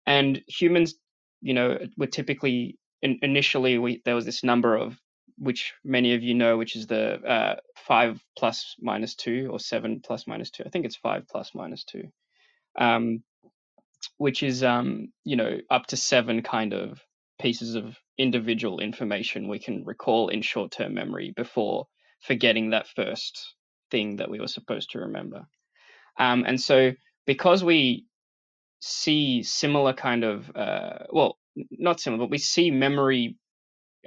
[0.06, 0.96] And humans,
[1.42, 4.98] you know, were typically in, initially we there was this number of
[5.38, 10.02] which many of you know, which is the uh, five plus minus two or seven
[10.02, 10.64] plus minus two.
[10.66, 12.10] I think it's five plus minus two,
[12.78, 13.24] um,
[14.18, 17.02] which is um, you know up to seven kind of
[17.42, 21.88] pieces of individual information we can recall in short-term memory before
[22.20, 23.56] forgetting that first
[23.92, 25.48] thing that we were supposed to remember.
[26.18, 26.92] Um, and so
[27.26, 28.06] because we
[28.82, 31.39] see similar kind of uh, well
[31.72, 33.36] not similar but we see memory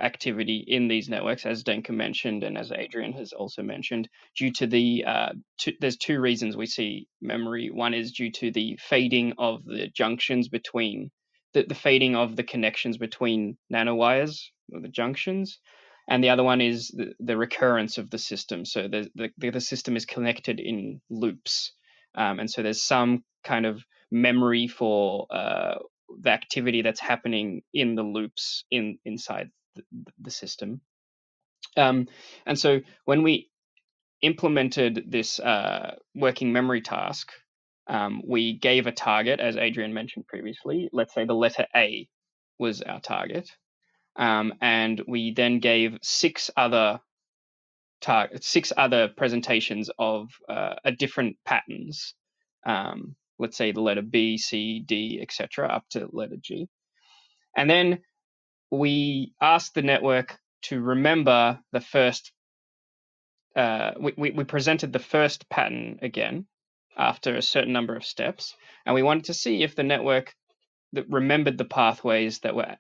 [0.01, 4.67] activity in these networks, as Zdenka mentioned and as Adrian has also mentioned, due to
[4.67, 5.33] the uh,
[5.81, 7.71] there's two reasons we see memory.
[7.71, 11.11] One is due to the fading of the junctions between
[11.53, 14.41] the, the fading of the connections between nanowires
[14.73, 15.59] or the junctions,
[16.09, 18.65] and the other one is the, the recurrence of the system.
[18.65, 21.73] So the, the the system is connected in loops,
[22.15, 25.75] um, and so there's some kind of memory for uh,
[26.21, 29.83] the activity that's happening in the loops in inside the,
[30.21, 30.81] the system.
[31.77, 32.09] Um,
[32.47, 33.51] and so when we
[34.21, 37.33] implemented this uh, working memory task,
[37.87, 40.89] um, we gave a target, as Adrian mentioned previously.
[40.93, 42.09] Let's say the letter A
[42.59, 43.51] was our target.
[44.17, 47.01] Um, and we then gave six other
[48.01, 52.15] tar- six other presentations of uh, a different patterns.
[52.67, 56.69] Um, let's say the letter B, C, D, etc., up to letter G.
[57.57, 57.99] And then
[58.71, 62.33] we asked the network to remember the first.
[63.55, 66.47] Uh, we, we, we presented the first pattern again
[66.97, 68.55] after a certain number of steps,
[68.87, 70.35] and we wanted to see if the network
[70.95, 72.77] that remembered the pathways that were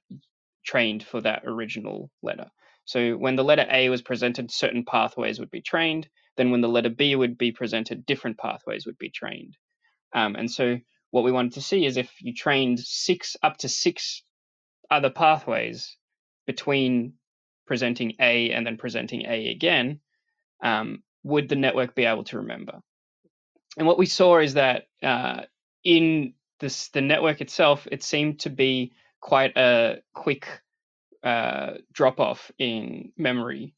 [0.65, 2.47] trained for that original letter.
[2.85, 6.09] So when the letter A was presented, certain pathways would be trained.
[6.37, 9.57] Then when the letter B would be presented, different pathways would be trained.
[10.15, 10.79] Um, and so
[11.11, 14.23] what we wanted to see is if you trained six up to six
[14.91, 15.97] other pathways
[16.47, 17.15] between
[17.67, 20.01] presenting A and then presenting A again,
[20.63, 22.81] um, would the network be able to remember?
[23.77, 25.43] And what we saw is that uh,
[25.85, 30.47] in this, the network itself, it seemed to be quite a quick
[31.23, 33.75] uh, drop off in memory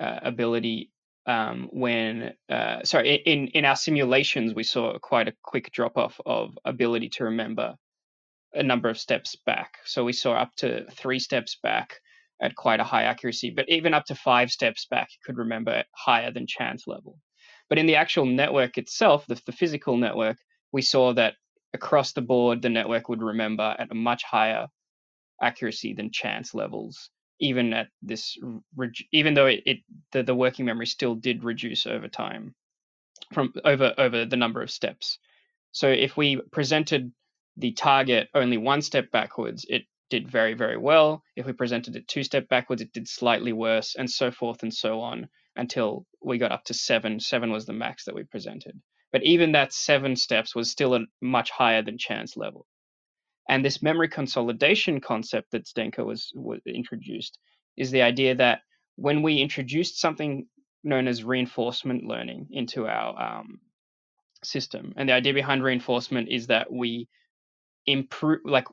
[0.00, 0.90] uh, ability
[1.26, 6.20] um, when uh, sorry in in our simulations we saw quite a quick drop off
[6.24, 7.74] of ability to remember
[8.54, 9.74] a number of steps back.
[9.84, 11.94] So we saw up to three steps back
[12.40, 15.84] at quite a high accuracy, but even up to five steps back, you could remember
[15.92, 17.18] higher than chance level.
[17.68, 20.36] But in the actual network itself, the, the physical network,
[20.72, 21.34] we saw that
[21.74, 24.68] across the board, the network would remember at a much higher
[25.42, 27.10] accuracy than chance levels,
[27.40, 28.38] even at this,
[29.12, 29.78] even though it, it
[30.12, 32.54] the, the working memory still did reduce over time
[33.34, 35.18] from over over the number of steps.
[35.72, 37.12] So if we presented
[37.56, 41.22] the target only one step backwards, it did very, very well.
[41.36, 44.72] If we presented it two step backwards, it did slightly worse, and so forth and
[44.72, 47.20] so on until we got up to seven.
[47.20, 48.80] Seven was the max that we presented.
[49.12, 52.66] But even that seven steps was still a much higher than chance level.
[53.48, 57.38] And this memory consolidation concept that Zdenka was, was introduced
[57.76, 58.60] is the idea that
[58.96, 60.46] when we introduced something
[60.82, 63.60] known as reinforcement learning into our um,
[64.42, 67.08] system, and the idea behind reinforcement is that we
[67.86, 68.66] improve like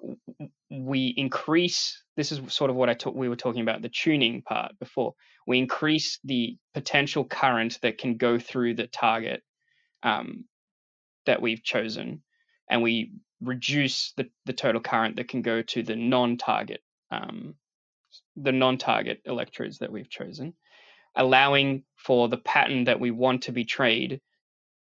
[0.70, 4.42] we increase this is sort of what i talk we were talking about the tuning
[4.42, 5.14] part before
[5.46, 9.44] we increase the potential current that can go through the target
[10.02, 10.46] um,
[11.28, 12.24] that we've chosen
[12.70, 13.12] and we
[13.44, 16.82] reduce the, the total current that can go to the non-target
[17.12, 17.56] um,
[18.36, 20.54] the non-target electrodes that we've chosen
[21.16, 24.20] allowing for the pattern that we want to be trade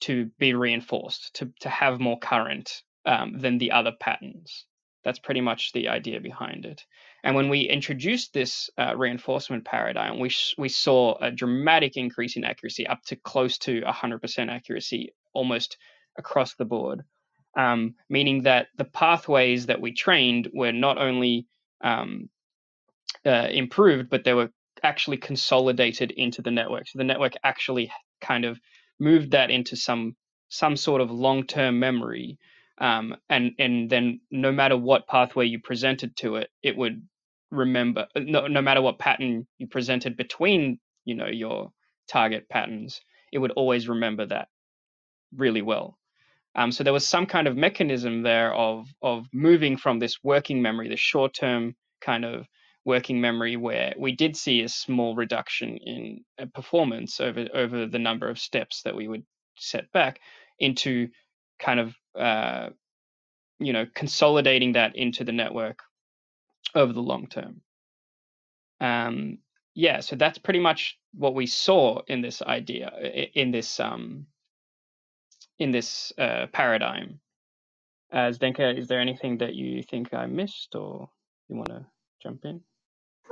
[0.00, 4.66] to be reinforced to, to have more current um, than the other patterns.
[5.04, 6.82] That's pretty much the idea behind it.
[7.24, 12.44] And when we introduced this uh, reinforcement paradigm, we, we saw a dramatic increase in
[12.44, 15.76] accuracy, up to close to 100% accuracy almost
[16.16, 17.02] across the board.
[17.56, 21.46] Um, meaning that the pathways that we trained were not only
[21.82, 22.30] um,
[23.26, 24.50] uh, improved, but they were
[24.82, 26.88] actually consolidated into the network.
[26.88, 28.58] So the network actually kind of
[28.98, 30.16] moved that into some
[30.48, 32.38] some sort of long-term memory
[32.78, 37.06] um, and and then no matter what pathway you presented to it, it would
[37.50, 38.06] remember.
[38.16, 41.70] No, no matter what pattern you presented between you know your
[42.08, 43.00] target patterns,
[43.32, 44.48] it would always remember that
[45.36, 45.98] really well.
[46.54, 50.60] Um, so there was some kind of mechanism there of of moving from this working
[50.60, 52.46] memory, the short term kind of
[52.84, 57.98] working memory where we did see a small reduction in uh, performance over over the
[57.98, 59.24] number of steps that we would
[59.58, 60.20] set back
[60.58, 61.08] into
[61.58, 62.68] kind of uh,
[63.58, 65.78] you know consolidating that into the network
[66.74, 67.62] over the long term.
[68.80, 69.38] Um,
[69.74, 72.90] yeah, so that's pretty much what we saw in this idea
[73.34, 74.26] in this um,
[75.62, 77.20] in this uh, paradigm.
[78.12, 81.08] As Zdenka, is there anything that you think I missed, or
[81.48, 81.86] you want to
[82.22, 82.60] jump in?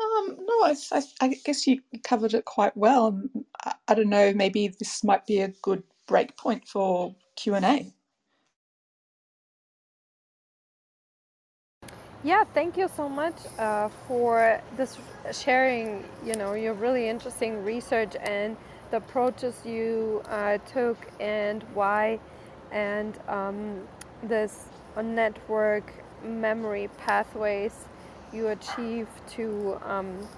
[0.01, 3.21] Um, no, I, I, I guess you covered it quite well.
[3.65, 4.33] I, I don't know.
[4.33, 7.93] Maybe this might be a good break point for Q and A.
[12.23, 14.99] Yeah, thank you so much uh, for this
[15.33, 16.05] sharing.
[16.25, 18.57] You know, your really interesting research and
[18.91, 22.19] the approaches you uh, took and why,
[22.71, 23.87] and um,
[24.23, 24.67] this
[25.03, 25.93] network
[26.25, 27.87] memory pathways
[28.33, 30.29] you achieve to um,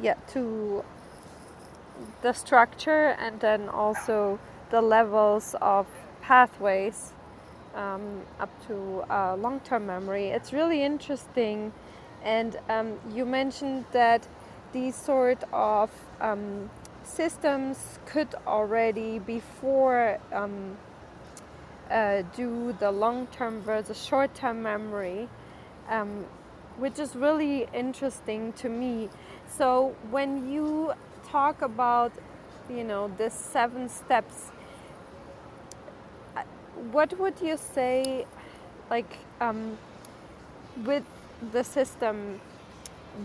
[0.00, 0.84] yeah to
[2.22, 4.38] the structure and then also
[4.70, 5.86] the levels of
[6.20, 7.12] pathways
[7.74, 10.26] um, up to uh, long-term memory.
[10.28, 11.72] It's really interesting,
[12.22, 14.26] and um, you mentioned that
[14.72, 16.70] these sort of um,
[17.04, 20.76] systems could already before um,
[21.90, 25.28] uh, do the long-term versus short-term memory,
[25.88, 26.24] um,
[26.78, 29.08] which is really interesting to me.
[29.48, 30.92] So when you
[31.28, 32.12] talk about,
[32.70, 34.52] you know, the seven steps
[36.90, 38.26] what would you say,
[38.90, 39.78] like, um,
[40.84, 41.04] with
[41.52, 42.40] the system,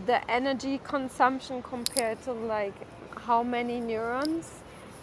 [0.06, 2.76] the energy consumption compared to like
[3.20, 4.52] how many neurons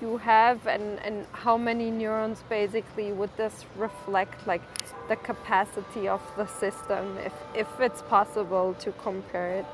[0.03, 4.63] you have and, and how many neurons basically would this reflect like
[5.09, 9.67] the capacity of the system if, if it's possible to compare it?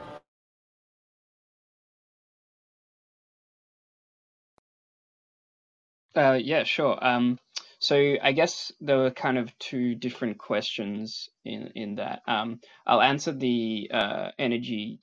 [6.16, 6.98] Uh, yeah, sure.
[7.04, 7.38] Um,
[7.80, 12.22] so I guess there were kind of two different questions in in that.
[12.28, 15.00] Um, I'll answer the uh, energy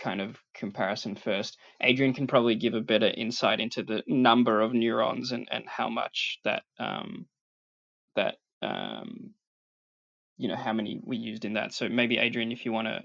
[0.00, 1.58] kind of comparison first.
[1.82, 5.88] Adrian can probably give a better insight into the number of neurons and, and how
[5.88, 7.26] much that um,
[8.16, 9.34] that um,
[10.38, 11.72] you know how many we used in that.
[11.72, 13.02] So maybe Adrian, if you want to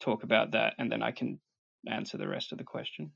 [0.00, 1.40] talk about that, and then I can
[1.86, 3.12] answer the rest of the question.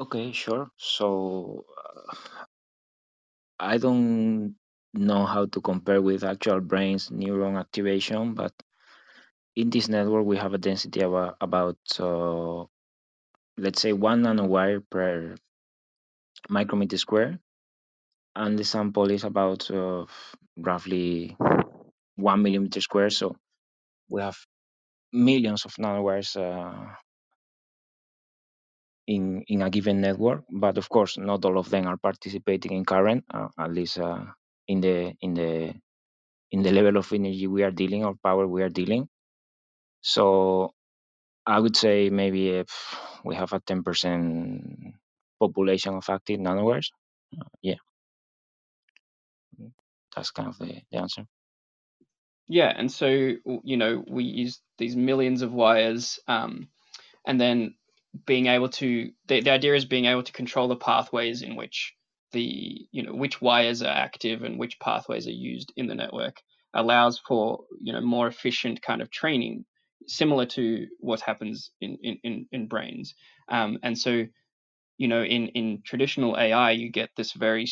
[0.00, 0.68] Okay, sure.
[0.76, 2.14] So uh,
[3.58, 4.54] I don't
[4.98, 8.52] know how to compare with actual brain's neuron activation, but
[9.56, 12.64] in this network we have a density of about, uh,
[13.56, 15.36] let's say, one nanowire per
[16.48, 17.38] micrometer square,
[18.36, 20.04] and the sample is about uh,
[20.56, 21.36] roughly
[22.16, 23.10] one millimeter square.
[23.10, 23.36] So
[24.10, 24.38] we have
[25.12, 26.94] millions of nanowires uh,
[29.06, 32.84] in in a given network but of course not all of them are participating in
[32.84, 34.24] current uh, at least uh,
[34.68, 35.74] in the in the
[36.52, 39.08] in the level of energy we are dealing or power we are dealing.
[40.02, 40.72] So
[41.46, 42.70] i would say maybe if
[43.24, 44.94] we have a 10%
[45.40, 46.88] population of active nanowires
[47.40, 47.74] uh, yeah.
[50.16, 51.24] That's kind of the, the answer.
[52.48, 53.06] Yeah, and so
[53.64, 56.68] you know we use these millions of wires, um,
[57.26, 57.74] and then
[58.26, 61.94] being able to the, the idea is being able to control the pathways in which
[62.32, 66.40] the you know which wires are active and which pathways are used in the network
[66.74, 69.64] allows for you know more efficient kind of training
[70.06, 73.14] similar to what happens in in in, in brains.
[73.48, 74.26] Um, and so
[74.96, 77.66] you know in in traditional ai you get this very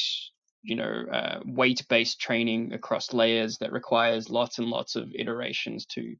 [0.62, 5.86] you know uh, weight based training across layers that requires lots and lots of iterations
[5.86, 6.14] to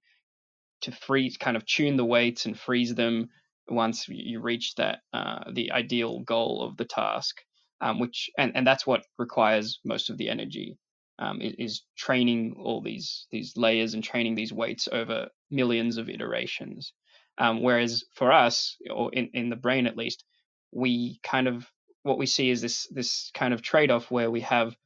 [0.82, 3.28] to freeze kind of tune the weights and freeze them
[3.68, 7.42] once you reach that uh, the ideal goal of the task,
[7.80, 10.78] um, which and, and that's what requires most of the energy
[11.18, 16.92] um, is, training all these these layers and training these weights over millions of iterations.
[17.38, 20.24] Um, whereas for us, or in, in the brain at least,
[20.72, 21.70] we kind of
[22.02, 24.76] what we see is this this kind of trade off where we have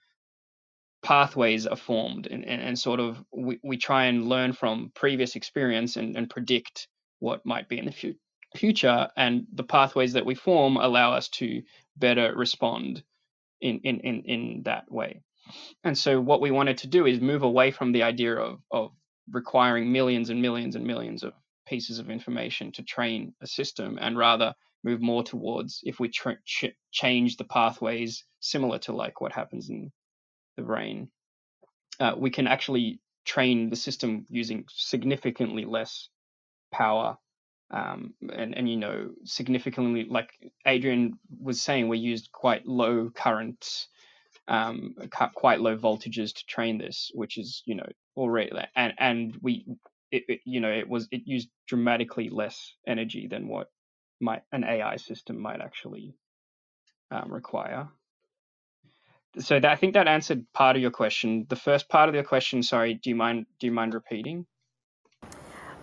[1.03, 5.35] pathways are formed and, and, and sort of we, we try and learn from previous
[5.35, 6.89] experience and, and predict
[7.21, 8.17] what might be in the
[8.55, 11.63] future and the pathways that we form allow us to
[12.01, 13.05] better respond
[13.61, 15.23] in in in, in that way.
[15.85, 18.93] And so what we wanted to do is move away from the idea of of
[19.31, 21.33] requiring millions and millions and millions of
[21.67, 26.39] pieces of information to train a system and rather move more towards if we tra-
[26.45, 29.93] ch- change the pathways similar to like what happens in
[30.57, 31.09] the brain
[32.01, 36.09] uh, we can actually train the system using significantly less
[36.73, 37.17] power
[37.71, 40.31] um, and and you know significantly like
[40.67, 43.87] Adrian was saying, we used quite low current
[44.49, 44.95] um,
[45.35, 49.65] quite low voltages to train this, which is you know already and and we
[50.11, 53.71] it, it, you know it was it used dramatically less energy than what
[54.21, 56.15] might an AI system might actually
[57.11, 57.89] um, require.
[59.39, 61.47] So that, I think that answered part of your question.
[61.49, 64.47] The first part of your question, sorry, do you mind do you mind repeating?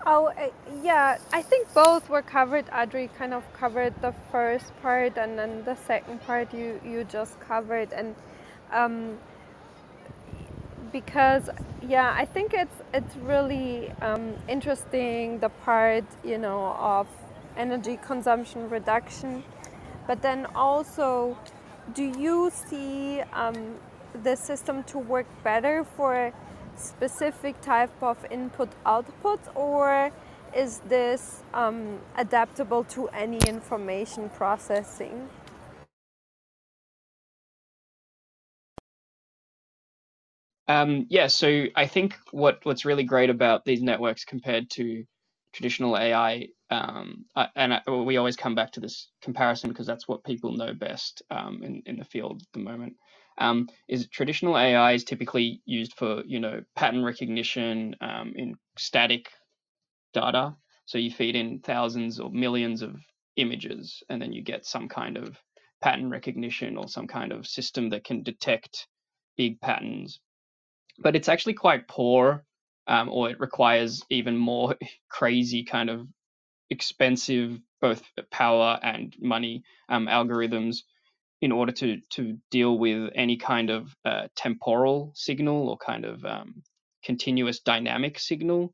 [0.06, 0.50] Oh, uh,
[0.84, 2.66] yeah, I think both were covered.
[2.74, 7.40] Audrey kind of covered the first part, and then the second part you, you just
[7.40, 7.92] covered.
[7.92, 8.16] And
[8.72, 9.18] um,
[10.92, 11.50] because,
[11.82, 17.08] yeah, I think it's, it's really um, interesting the part, you know, of
[17.58, 19.44] energy consumption reduction.
[20.06, 21.38] But then also,
[21.94, 23.76] do you see um,
[24.24, 26.32] the system to work better for
[26.78, 30.12] specific type of input output or
[30.56, 35.30] is this um, adaptable to any information processing?
[40.68, 45.06] Um, yeah, so I think what what's really great about these networks compared to
[45.54, 47.26] traditional AI, um,
[47.56, 51.24] and I, we always come back to this comparison because that's what people know best
[51.32, 52.96] um, in in the field at the moment
[53.38, 59.30] um, is traditional AI is typically used for you know pattern recognition um, in static
[60.14, 60.56] data.
[60.86, 62.96] So you feed in thousands or millions of
[63.38, 65.38] images, and then you get some kind of
[65.82, 68.88] pattern recognition or some kind of system that can detect
[69.38, 70.20] big patterns.
[71.00, 72.46] But it's actually quite poor,
[72.88, 74.76] um, or it requires even more
[75.10, 76.08] crazy kind of
[76.72, 80.80] expensive both power and money um, algorithms
[81.42, 86.26] in order to to deal with any kind of uh, temporal signal or kind of
[86.26, 86.64] um,
[87.04, 88.74] continuous dynamic signal.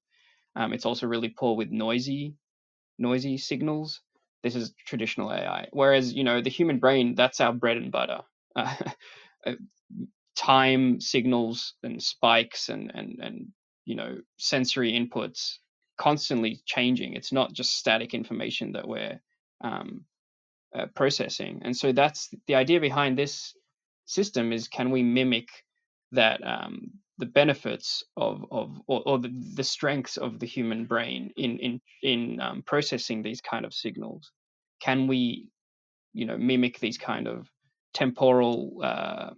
[0.55, 2.35] Um, it's also really poor with noisy
[2.97, 4.01] noisy signals.
[4.43, 5.67] This is traditional AI.
[5.71, 8.21] Whereas you know the human brain, that's our bread and butter.
[9.45, 9.55] Uh,
[10.35, 13.47] time signals and spikes and and and
[13.85, 15.57] you know sensory inputs
[15.97, 17.13] constantly changing.
[17.13, 19.19] It's not just static information that we're
[19.61, 20.05] um,
[20.75, 21.61] uh, processing.
[21.63, 23.53] And so that's the idea behind this
[24.05, 25.47] system is can we mimic
[26.11, 31.31] that um, the benefits of, of or, or the, the, strengths of the human brain
[31.37, 34.31] in in in um, processing these kind of signals?
[34.81, 35.47] Can we,
[36.13, 37.47] you know, mimic these kind of
[37.93, 39.31] temporal uh,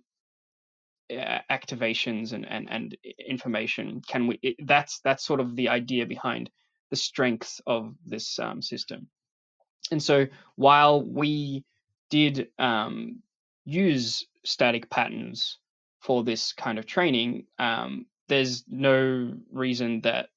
[1.11, 4.01] activations and, and and information?
[4.07, 4.39] Can we?
[4.41, 6.49] It, that's that's sort of the idea behind
[6.91, 9.07] the strength of this um, system.
[9.91, 11.63] And so while we
[12.09, 13.21] did um,
[13.65, 15.59] use static patterns
[15.99, 20.29] for this kind of training, um, there's no reason that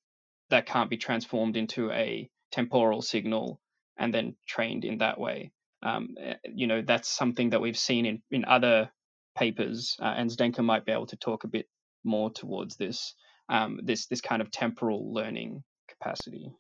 [0.51, 3.61] that can't be transformed into a temporal signal
[3.99, 5.53] and then trained in that way.
[5.83, 8.91] Um, eh, you know, that's something that we've seen in, in other
[9.37, 11.67] papers, uh, and Zdenka might be able to talk a bit
[12.05, 13.15] more towards this,
[13.49, 16.51] um, this, this kind of temporal learning capacity.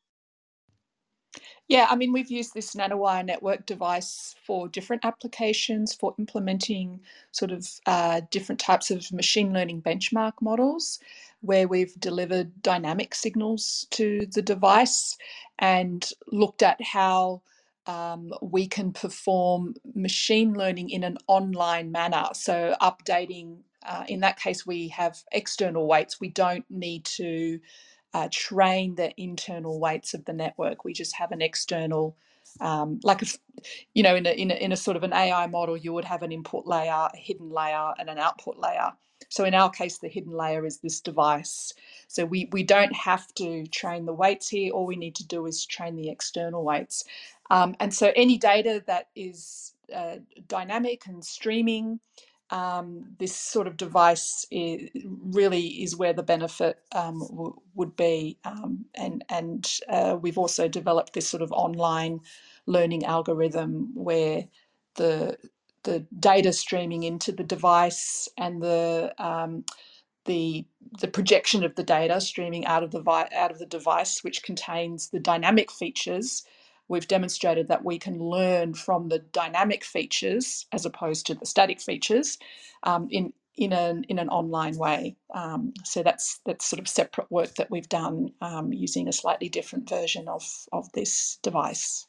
[1.68, 7.00] Yeah, I mean, we've used this nanowire network device for different applications for implementing
[7.32, 11.00] sort of uh, different types of machine learning benchmark models
[11.42, 15.18] where we've delivered dynamic signals to the device
[15.58, 17.42] and looked at how
[17.88, 22.26] um, we can perform machine learning in an online manner.
[22.34, 26.20] So, updating, uh, in that case, we have external weights.
[26.20, 27.60] We don't need to
[28.14, 30.84] uh, train the internal weights of the network.
[30.84, 32.16] We just have an external,
[32.60, 33.26] um, like, a,
[33.94, 36.04] you know, in a, in, a, in a sort of an AI model, you would
[36.06, 38.92] have an input layer, a hidden layer, and an output layer.
[39.28, 41.72] So in our case, the hidden layer is this device.
[42.08, 44.72] So we, we don't have to train the weights here.
[44.72, 47.04] All we need to do is train the external weights.
[47.50, 50.16] Um, and so any data that is uh,
[50.48, 52.00] dynamic and streaming
[52.50, 58.38] um, this sort of device is, really is where the benefit um, w- would be.
[58.44, 62.20] Um, and and uh, we've also developed this sort of online
[62.66, 64.46] learning algorithm where
[64.96, 65.38] the
[65.84, 69.64] the data streaming into the device and the um,
[70.26, 70.66] the
[71.00, 74.44] the projection of the data streaming out of the vi- out of the device, which
[74.44, 76.44] contains the dynamic features
[76.88, 81.80] we've demonstrated that we can learn from the dynamic features as opposed to the static
[81.80, 82.38] features
[82.82, 85.16] um, in in an in an online way.
[85.34, 89.48] Um, so that's that's sort of separate work that we've done um, using a slightly
[89.48, 92.06] different version of of this device.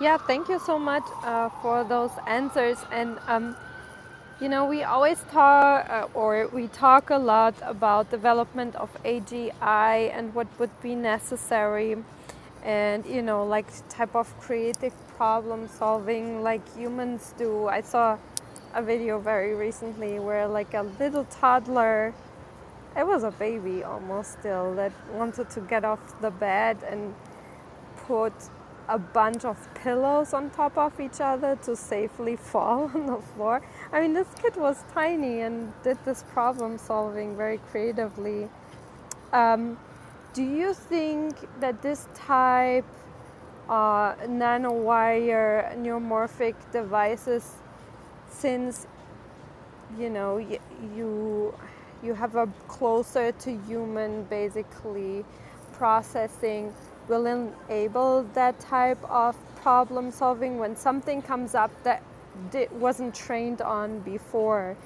[0.00, 2.78] Yeah, thank you so much uh, for those answers.
[2.90, 3.54] And um,
[4.40, 10.10] you know, we always talk, uh, or we talk a lot about development of AGI
[10.16, 11.96] and what would be necessary,
[12.64, 17.66] and you know, like type of creative problem solving like humans do.
[17.68, 18.18] I saw
[18.74, 22.14] a video very recently where like a little toddler,
[22.96, 27.14] it was a baby almost still, that wanted to get off the bed and
[28.06, 28.32] put
[28.92, 33.62] a bunch of pillows on top of each other to safely fall on the floor.
[33.90, 38.48] I mean, this kid was tiny and did this problem solving very creatively.
[39.32, 39.78] Um,
[40.34, 42.84] do you think that this type
[43.68, 47.54] uh, nanowire neuromorphic devices,
[48.30, 48.86] since
[49.98, 50.38] you know
[50.96, 51.54] you
[52.02, 55.24] you have a closer to human basically
[55.72, 56.72] processing
[57.08, 62.02] will enable that type of problem solving when something comes up that
[62.72, 64.76] wasn't trained on before.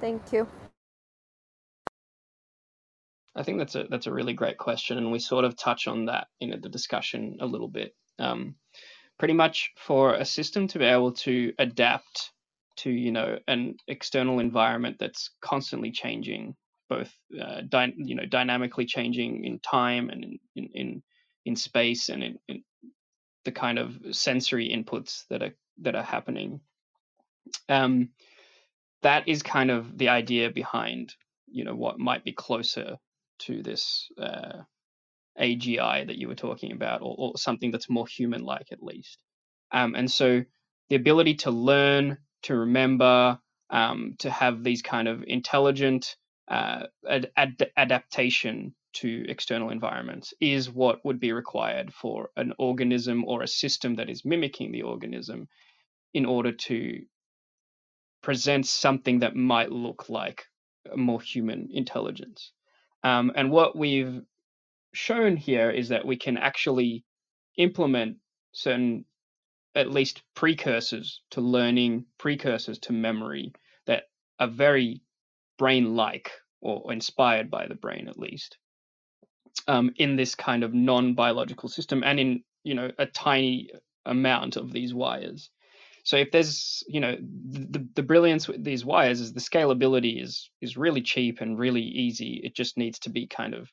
[0.00, 0.48] Thank you.
[3.36, 6.06] I think that's a that's a really great question, and we sort of touch on
[6.06, 7.94] that in the discussion a little bit.
[8.18, 8.56] Um,
[9.18, 12.32] pretty much for a system to be able to adapt
[12.78, 16.54] to you know an external environment that's constantly changing,
[16.90, 17.62] both uh,
[17.96, 21.02] you know dynamically changing in time and in in, in
[21.44, 22.62] in space and in, in
[23.44, 26.60] the kind of sensory inputs that are that are happening.
[27.68, 28.10] Um,
[29.02, 31.14] that is kind of the idea behind
[31.46, 32.96] you know what might be closer
[33.40, 34.62] to this uh,
[35.40, 39.18] AGI that you were talking about, or, or something that's more human-like at least.
[39.72, 40.44] Um, and so
[40.88, 43.38] the ability to learn, to remember,
[43.70, 46.16] um, to have these kind of intelligent
[46.52, 53.24] uh, ad- ad- adaptation to external environments is what would be required for an organism
[53.24, 55.48] or a system that is mimicking the organism
[56.12, 57.00] in order to
[58.22, 60.44] present something that might look like
[60.94, 62.52] more human intelligence.
[63.02, 64.20] Um, and what we've
[64.92, 67.02] shown here is that we can actually
[67.56, 68.18] implement
[68.52, 69.06] certain,
[69.74, 73.54] at least precursors to learning, precursors to memory
[73.86, 74.02] that
[74.38, 75.00] are very
[75.56, 76.30] brain like
[76.62, 78.56] or inspired by the brain at least
[79.68, 83.70] um, in this kind of non-biological system and in you know a tiny
[84.06, 85.50] amount of these wires.
[86.04, 90.50] So if there's you know the, the brilliance with these wires is the scalability is
[90.60, 92.40] is really cheap and really easy.
[92.42, 93.68] It just needs to be kind of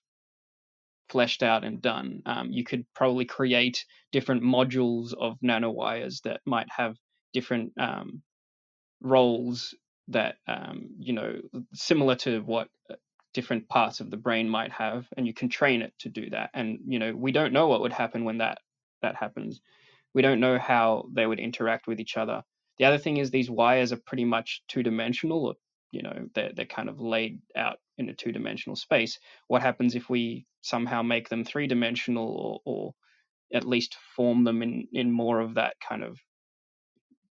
[1.10, 2.22] fleshed out and done.
[2.28, 6.96] Um, you could probably create different modules of nanowires that might have
[7.34, 8.22] different um,
[9.02, 9.74] roles
[10.10, 11.40] that um, you know
[11.74, 12.96] similar to what uh,
[13.34, 16.50] different parts of the brain might have and you can train it to do that.
[16.54, 18.60] And you know we don't know what would happen when that
[19.02, 19.62] that happens.
[20.14, 22.44] We don't know how they would interact with each other.
[22.78, 25.56] The other thing is these wires are pretty much two dimensional
[25.92, 29.20] you know they're, they're kind of laid out in a two dimensional space.
[29.48, 32.94] What happens if we somehow make them three dimensional or, or
[33.54, 36.20] at least form them in in more of that kind of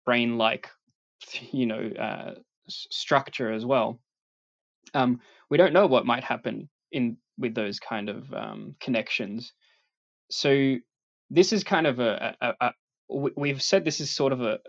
[0.05, 0.69] brain like
[1.51, 2.33] you know uh,
[2.67, 3.99] structure as well
[4.93, 9.53] um, we don't know what might happen in with those kind of um, connections.
[10.31, 10.77] So
[11.29, 12.71] this is kind of a, a, a,
[13.35, 14.59] we've said this is sort of a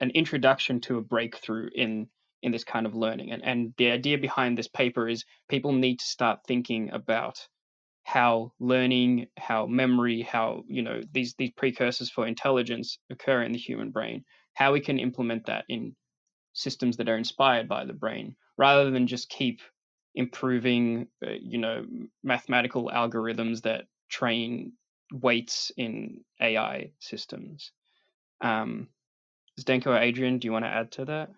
[0.00, 2.08] an introduction to a breakthrough in
[2.42, 6.00] in this kind of learning and and the idea behind this paper is people need
[6.00, 7.38] to start thinking about
[8.02, 13.58] how learning how memory how you know these these precursors for intelligence occur in the
[13.58, 14.24] human brain
[14.54, 15.94] how we can implement that in
[16.52, 19.60] systems that are inspired by the brain rather than just keep
[20.14, 21.86] improving uh, you know
[22.22, 24.72] mathematical algorithms that train
[25.12, 27.72] weights in ai systems.
[28.40, 28.88] Um
[29.60, 31.30] Zdenka or adrian do you want to add to that?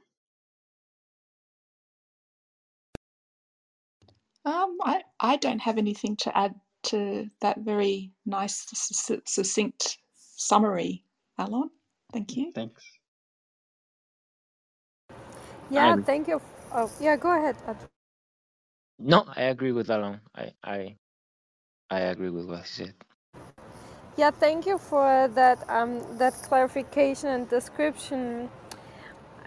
[4.44, 6.54] Um, I, I don't have anything to add
[6.84, 8.66] to that very nice
[9.24, 11.04] succinct summary
[11.38, 11.70] alon.
[12.12, 12.52] Thank you.
[12.54, 12.84] thanks
[15.70, 16.40] yeah thank you
[16.74, 17.56] oh yeah go ahead
[18.98, 20.20] no, I agree with Alon.
[20.36, 20.96] I, I,
[21.90, 22.94] I agree with what he said.
[24.16, 28.50] Yeah, thank you for that um, that clarification and description.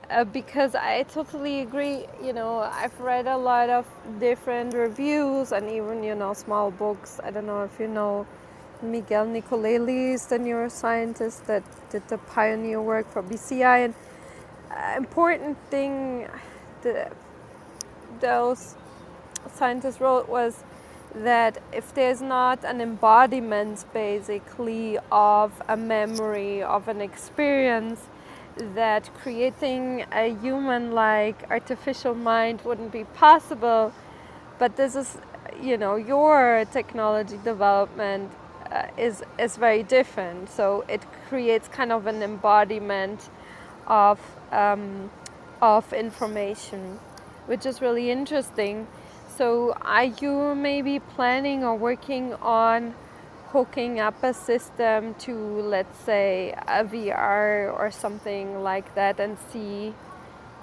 [0.09, 2.05] Uh, because I totally agree.
[2.23, 3.85] You know, I've read a lot of
[4.19, 7.19] different reviews and even you know small books.
[7.23, 8.27] I don't know if you know
[8.83, 13.85] Miguel Nicolelis, the neuroscientist that did the pioneer work for BCI.
[13.85, 13.95] And
[14.95, 16.27] important thing,
[16.81, 17.09] the,
[18.19, 18.75] those
[19.53, 20.63] scientists wrote was
[21.15, 28.07] that if there's not an embodiment basically of a memory, of an experience,
[28.75, 33.93] that creating a human like artificial mind wouldn't be possible.
[34.59, 35.17] But this is,
[35.61, 38.31] you know, your technology development
[38.71, 40.49] uh, is, is very different.
[40.49, 43.29] So it creates kind of an embodiment
[43.87, 44.19] of,
[44.51, 45.11] um,
[45.61, 46.99] of information,
[47.47, 48.87] which is really interesting.
[49.37, 52.95] So are you maybe planning or working on
[53.51, 59.93] hooking up a system to let's say a VR or something like that and see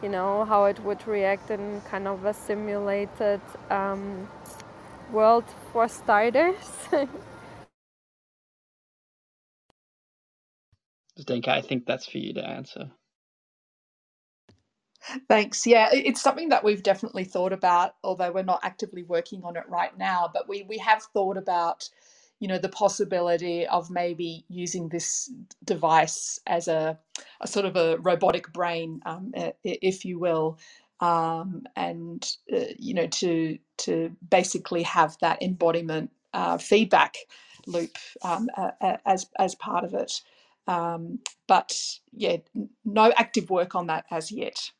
[0.02, 4.28] you know how it would react in kind of a simulated um,
[5.12, 6.88] world for starters
[11.20, 12.90] Zdenka, I think that's for you to answer.
[15.28, 15.66] Thanks.
[15.66, 19.64] Yeah, it's something that we've definitely thought about, although we're not actively working on it
[19.68, 20.30] right now.
[20.32, 21.88] But we we have thought about,
[22.40, 25.30] you know, the possibility of maybe using this
[25.64, 26.98] device as a,
[27.40, 29.32] a sort of a robotic brain, um,
[29.62, 30.58] if you will,
[31.00, 37.16] um, and uh, you know, to to basically have that embodiment uh, feedback
[37.66, 40.20] loop um, uh, as as part of it.
[40.66, 42.38] Um, but yeah,
[42.86, 44.70] no active work on that as yet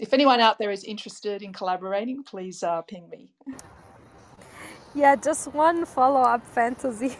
[0.00, 3.30] if anyone out there is interested in collaborating, please uh, ping me.
[4.94, 7.16] Yeah, just one follow up fantasy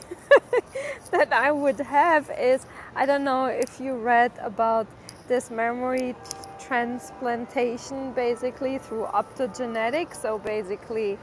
[1.13, 2.67] that I would have is
[2.97, 4.89] I don't know if you read about
[5.29, 6.17] this memory
[6.59, 10.17] transplantation basically through optogenetics.
[10.17, 11.19] So basically,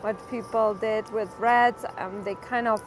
[0.00, 2.80] what people did with rats, um, they kind of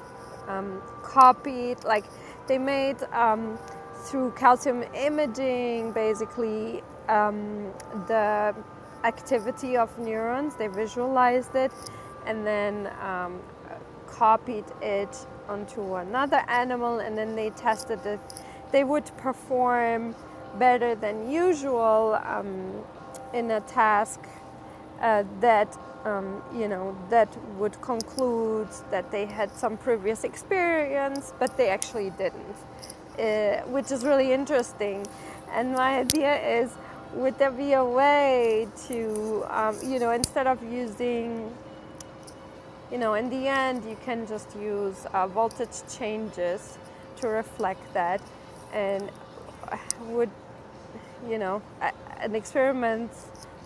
[0.47, 2.05] um, copied, like
[2.47, 3.60] they made um,
[4.05, 7.72] through calcium imaging basically um,
[8.08, 8.55] the
[9.03, 11.72] activity of neurons, they visualized it
[12.26, 13.39] and then um,
[14.08, 18.20] copied it onto another animal and then they tested it.
[18.72, 20.16] They would perform
[20.60, 22.84] better than usual um,
[23.34, 24.20] in a task
[25.01, 31.58] uh, that um, you know that would conclude that they had some previous experience, but
[31.58, 32.55] they actually didn't,
[33.20, 35.05] uh, which is really interesting.
[35.51, 36.72] And my idea is
[37.14, 41.51] would there be a way to, um, you know, instead of using,
[42.91, 46.78] you know, in the end, you can just use uh, voltage changes
[47.18, 48.22] to reflect that.
[48.74, 49.10] And
[50.10, 50.30] would,
[51.28, 51.62] you know,
[52.20, 53.12] an experiment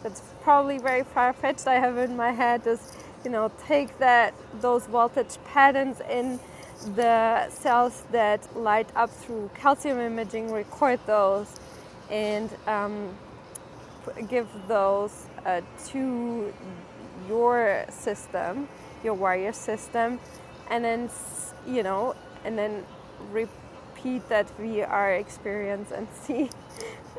[0.04, 4.34] that's probably very far fetched I have in my head is, you know, take that
[4.62, 6.40] those voltage patterns in
[6.96, 11.48] the cells that light up through calcium imaging, record those,
[12.10, 13.16] and um,
[14.30, 16.54] give those uh, to
[17.28, 18.70] your system,
[19.04, 20.20] your wire system,
[20.70, 21.10] and then
[21.68, 22.86] you know, and then
[23.32, 26.50] repeat that VR experience and see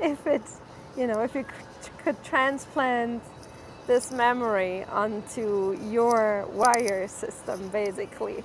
[0.02, 0.60] if it's
[0.96, 1.46] you know if you
[2.04, 3.22] could transplant
[3.86, 8.44] this memory onto your wire system basically.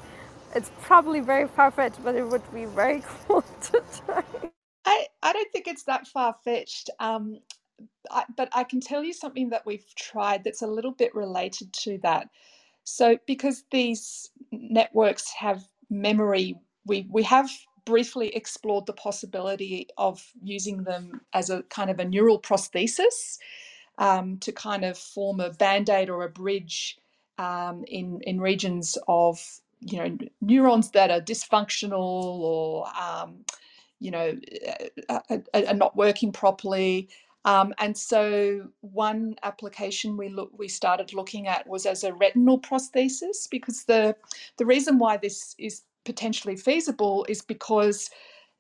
[0.55, 4.23] It's probably very far-fetched but it would be very cool to try.
[4.85, 7.39] I, I don't think it's that far-fetched um,
[8.11, 11.73] I, but I can tell you something that we've tried that's a little bit related
[11.73, 12.30] to that.
[12.84, 16.55] So, because these networks have memory,
[16.86, 17.49] we, we have
[17.86, 23.38] briefly explored the possibility of using them as a kind of a neural prosthesis
[23.97, 26.97] um, to kind of form a band aid or a bridge
[27.38, 29.41] um, in, in regions of
[29.82, 33.45] you know neurons that are dysfunctional or um,
[33.99, 34.34] you know
[35.09, 37.09] are, are, are, not working properly
[37.47, 42.59] um, and so one application we look we started looking at was as a retinal
[42.59, 44.13] prosthesis because the
[44.57, 48.09] the reason why this is potentially feasible is because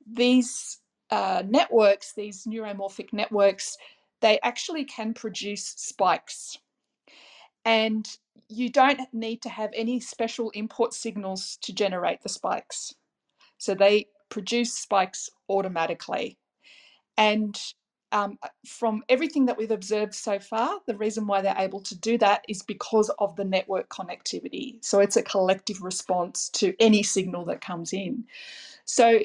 [0.09, 0.79] these
[1.09, 3.77] uh, networks, these neuromorphic networks,
[4.21, 6.57] they actually can produce spikes.
[7.65, 8.07] And
[8.47, 12.95] you don't need to have any special input signals to generate the spikes.
[13.57, 16.37] So they produce spikes automatically.
[17.17, 17.57] And
[18.11, 22.17] um, from everything that we've observed so far, the reason why they're able to do
[22.19, 24.83] that is because of the network connectivity.
[24.83, 28.25] So it's a collective response to any signal that comes in.
[28.85, 29.19] So,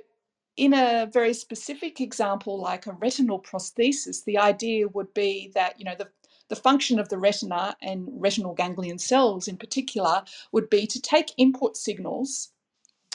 [0.55, 5.85] in a very specific example, like a retinal prosthesis, the idea would be that you
[5.87, 6.09] know the
[6.49, 11.33] the function of the retina and retinal ganglion cells in particular would be to take
[11.39, 12.51] input signals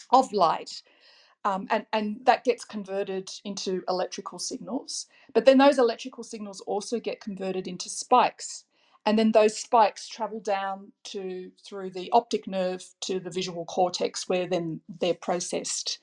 [0.10, 0.82] of light
[1.48, 5.08] um, and, and that gets converted into electrical signals.
[5.34, 8.66] But then those electrical signals also get converted into spikes.
[9.06, 14.30] and then those spikes travel down to through the optic nerve to the visual cortex
[14.30, 16.00] where then they're processed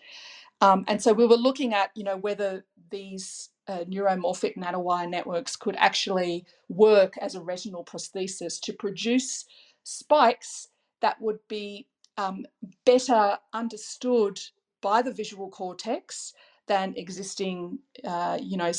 [0.62, 5.56] um, and so we were looking at you know whether these uh, neuromorphic nanowire networks
[5.56, 9.46] could actually work as a retinal prosthesis to produce
[9.84, 10.68] spikes
[11.02, 11.88] that would be
[12.18, 12.46] um,
[12.86, 14.40] better understood
[14.84, 16.34] by the visual cortex
[16.66, 18.70] than existing, uh, you know,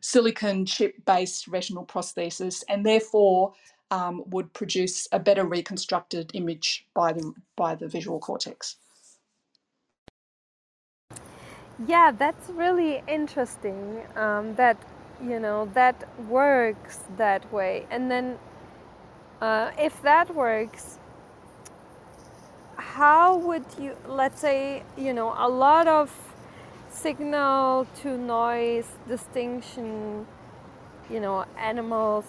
[0.00, 3.52] silicon chip-based retinal prosthesis, and therefore
[3.90, 8.76] um, would produce a better reconstructed image by the by the visual cortex.
[11.86, 14.02] Yeah, that's really interesting.
[14.14, 14.76] Um, that
[15.22, 15.96] you know that
[16.28, 18.38] works that way, and then
[19.40, 20.98] uh, if that works,
[22.94, 23.96] how would you?
[24.06, 26.10] Let's say you know a lot of
[26.90, 30.26] signal to noise distinction.
[31.10, 32.24] You know, animals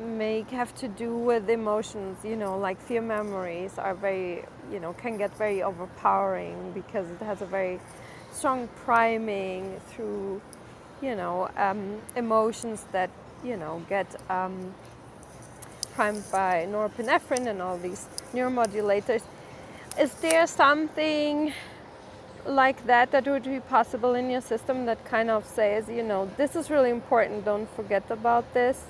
[0.00, 2.18] make have to do with emotions.
[2.24, 7.22] You know, like fear memories are very you know can get very overpowering because it
[7.24, 7.80] has a very
[8.32, 10.40] strong priming through,
[11.02, 13.10] you know, um, emotions that,
[13.44, 14.74] you know, get um,
[15.94, 19.22] primed by norepinephrine and all these neuromodulators.
[19.98, 21.52] Is there something
[22.46, 26.30] like that that would be possible in your system that kind of says, you know,
[26.36, 28.82] this is really important, don't forget about this?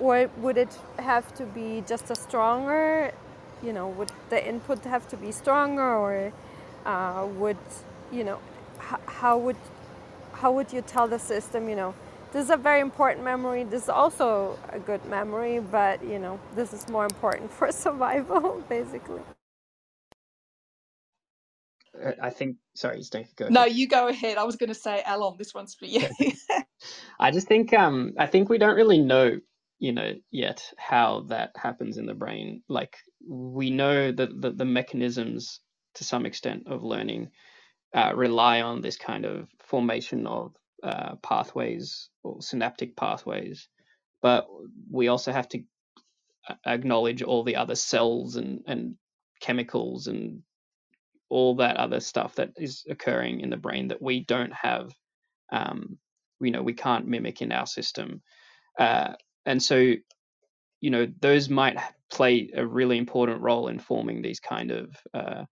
[0.00, 3.12] Or would it have to be just a stronger,
[3.62, 6.32] you know, would the input have to be stronger or
[6.86, 7.58] uh, would,
[8.10, 8.38] you know,
[9.06, 9.56] how would
[10.32, 11.94] how would you tell the system you know
[12.32, 16.40] this is a very important memory this is also a good memory but you know
[16.56, 19.20] this is more important for survival basically
[22.22, 22.56] I think.
[22.74, 23.02] Sorry,
[23.36, 23.46] go.
[23.46, 23.52] Ahead.
[23.52, 24.38] No, you go ahead.
[24.38, 26.06] I was going to say, Alon, this one's for you.
[27.20, 27.72] I just think.
[27.72, 29.38] Um, I think we don't really know,
[29.78, 32.62] you know, yet how that happens in the brain.
[32.68, 32.96] Like
[33.28, 35.60] we know that the, the mechanisms
[35.94, 37.30] to some extent of learning
[37.94, 43.68] uh, rely on this kind of formation of uh, pathways or synaptic pathways,
[44.22, 44.46] but
[44.90, 45.62] we also have to
[46.66, 48.94] acknowledge all the other cells and, and
[49.40, 50.42] chemicals and
[51.30, 54.92] all that other stuff that is occurring in the brain that we don't have,
[55.52, 55.98] um,
[56.40, 58.22] you know, we can't mimic in our system.
[58.78, 59.14] Uh,
[59.46, 59.94] and so,
[60.80, 61.78] you know, those might
[62.10, 65.44] play a really important role in forming these kind of uh,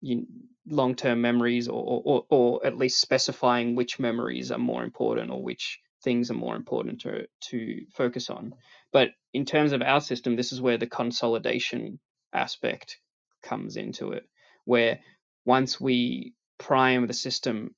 [0.00, 0.26] you,
[0.66, 5.80] long-term memories or, or, or at least specifying which memories are more important or which
[6.04, 8.54] things are more important to, to focus on.
[8.92, 11.98] But in terms of our system, this is where the consolidation
[12.32, 12.98] aspect
[13.42, 14.24] comes into it,
[14.64, 15.00] where
[15.44, 17.74] once we prime the system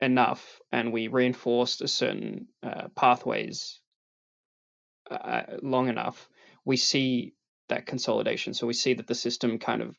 [0.00, 3.80] enough and we reinforced a certain uh, pathways
[5.10, 6.28] uh, long enough,
[6.64, 7.34] we see
[7.68, 8.54] that consolidation.
[8.54, 9.96] So we see that the system kind of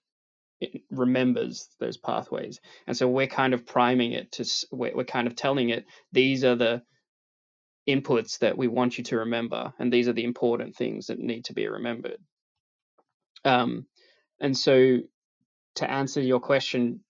[0.92, 5.36] remembers those pathways and so we're kind of priming it to we're, we're kind of
[5.36, 6.82] telling it these are the
[7.88, 11.46] inputs that we want you to remember and these are the important things that need
[11.46, 12.18] to be remembered
[13.46, 13.86] um,
[14.42, 14.98] and so
[15.80, 17.02] to answer your question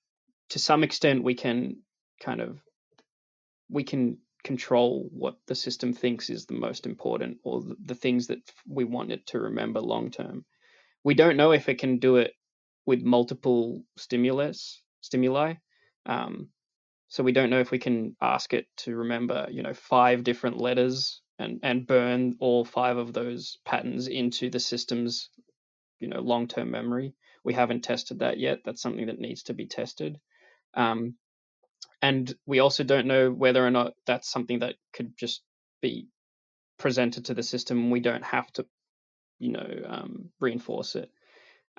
[0.49, 1.77] to some extent we can
[2.21, 2.59] kind of
[3.69, 8.27] we can control what the system thinks is the most important or the, the things
[8.27, 10.45] that we want it to remember long term
[11.03, 12.33] we don't know if it can do it
[12.85, 15.53] with multiple stimulus stimuli.
[16.05, 16.49] Um,
[17.07, 20.57] so we don't know if we can ask it to remember, you know, five different
[20.57, 25.29] letters and and burn all five of those patterns into the system's,
[25.99, 27.13] you know, long-term memory.
[27.43, 28.59] We haven't tested that yet.
[28.65, 30.19] That's something that needs to be tested.
[30.73, 31.15] Um,
[32.01, 35.41] and we also don't know whether or not that's something that could just
[35.81, 36.07] be
[36.79, 37.91] presented to the system.
[37.91, 38.65] We don't have to,
[39.39, 41.11] you know, um, reinforce it.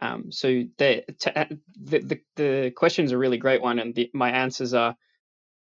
[0.03, 1.05] Um, so the,
[1.37, 1.47] uh,
[1.81, 4.97] the, the the question's a really great one, and the, my answers are: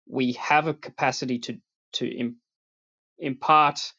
[0.08, 1.58] we have a capacity to
[1.94, 2.36] to Im,
[3.18, 3.92] impart,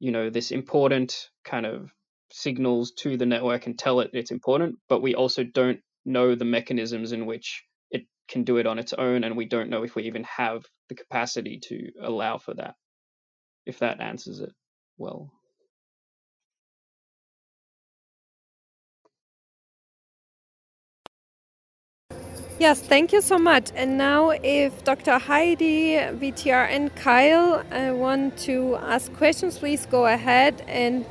[0.00, 1.90] you know, this important kind of
[2.32, 6.44] signals to the network and tell it it's important, but we also don't know the
[6.46, 9.96] mechanisms in which it can do it on its own, and we don't know if
[9.96, 12.74] we even have the capacity to allow for that.
[13.66, 14.52] If that answers it
[14.98, 15.32] well.
[22.58, 23.70] Yes, thank you so much.
[23.76, 25.18] And now, if Dr.
[25.18, 30.64] Heidi, VTR, and Kyle uh, want to ask questions, please go ahead.
[30.66, 31.04] And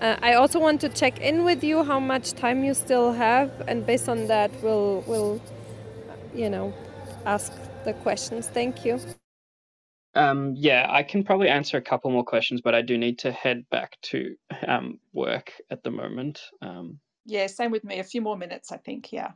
[0.00, 3.50] uh, I also want to check in with you how much time you still have,
[3.68, 5.40] and based on that, we'll we'll
[6.34, 6.74] you know
[7.26, 7.52] ask
[7.84, 8.48] the questions.
[8.48, 9.00] Thank you.
[10.14, 13.32] Um, yeah, I can probably answer a couple more questions, but I do need to
[13.32, 14.36] head back to
[14.66, 16.40] um, work at the moment.
[16.62, 18.00] Um, Yeah, same with me.
[18.00, 19.12] A few more minutes, I think.
[19.12, 19.32] Yeah.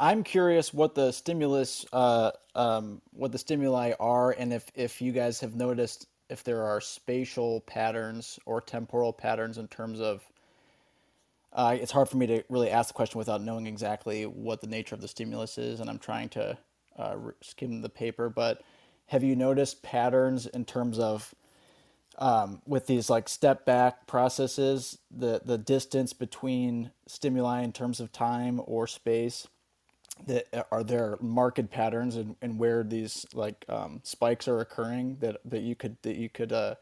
[0.00, 5.12] I'm curious what the stimulus, uh, um, what the stimuli are, and if if you
[5.12, 10.22] guys have noticed if there are spatial patterns or temporal patterns in terms of.
[11.52, 14.66] Uh, it's hard for me to really ask the question without knowing exactly what the
[14.66, 16.58] nature of the stimulus is, and I'm trying to
[16.98, 18.28] uh, skim the paper.
[18.28, 18.62] But
[19.06, 21.32] have you noticed patterns in terms of
[22.18, 28.10] um, with these like step back processes, the the distance between stimuli in terms of
[28.10, 29.46] time or space
[30.26, 35.18] that uh, are there market patterns and, and where these like um, spikes are occurring
[35.20, 36.76] that, that you could that you could uh,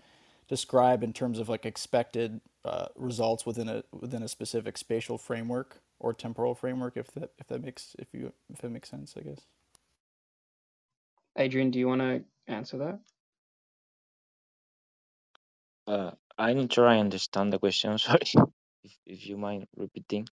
[0.48, 5.80] describe in terms of like expected uh, results within a within a specific spatial framework
[6.00, 9.22] or temporal framework if that if that makes if you if that makes sense I
[9.22, 9.40] guess.
[11.38, 13.00] Adrian, do you want to answer that?
[15.86, 17.98] Uh, I'm not sure I understand the question.
[17.98, 18.20] Sorry,
[18.84, 20.28] if if you mind repeating.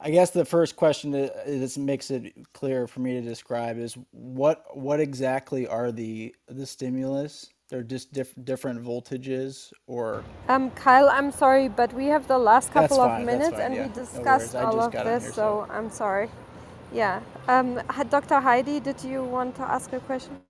[0.00, 3.96] I guess the first question that this makes it clear for me to describe is
[4.12, 7.50] what what exactly are the the stimulus?
[7.70, 12.72] They're just diff, different voltages, or Um, Kyle, I'm sorry, but we have the last
[12.72, 13.26] couple of fine.
[13.30, 13.66] That's minutes fine.
[13.66, 14.54] and we Yeah, no worries.
[14.54, 16.30] discussed I all of this, here, so so I'm sorry.
[16.92, 17.20] Yeah.
[17.48, 17.80] Um,
[18.10, 18.40] Dr.
[18.40, 20.40] Heidi, did you want to ask a question?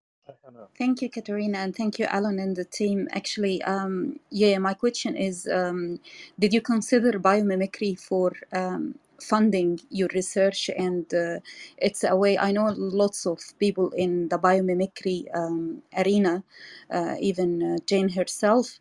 [0.79, 3.09] Thank you, Katerina, and thank you, Alon and the team.
[3.13, 6.01] Actually, um, yeah, my question is um,
[6.39, 10.71] Did you consider biomimicry for um, funding your research?
[10.77, 11.41] And uh,
[11.79, 16.45] it's a way, I know lots of people in the biomimicry um, arena,
[16.91, 18.81] uh, even uh, Jane herself,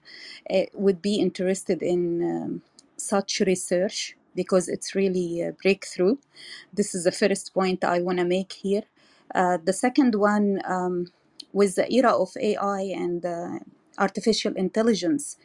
[0.49, 2.63] uh, would be interested in um,
[2.97, 6.17] such research because it's really a breakthrough.
[6.73, 8.83] This is the first point I want to make here.
[9.35, 11.07] Uh, the second one, um,
[11.53, 13.59] with the era of AI and uh,
[13.97, 15.37] artificial intelligence,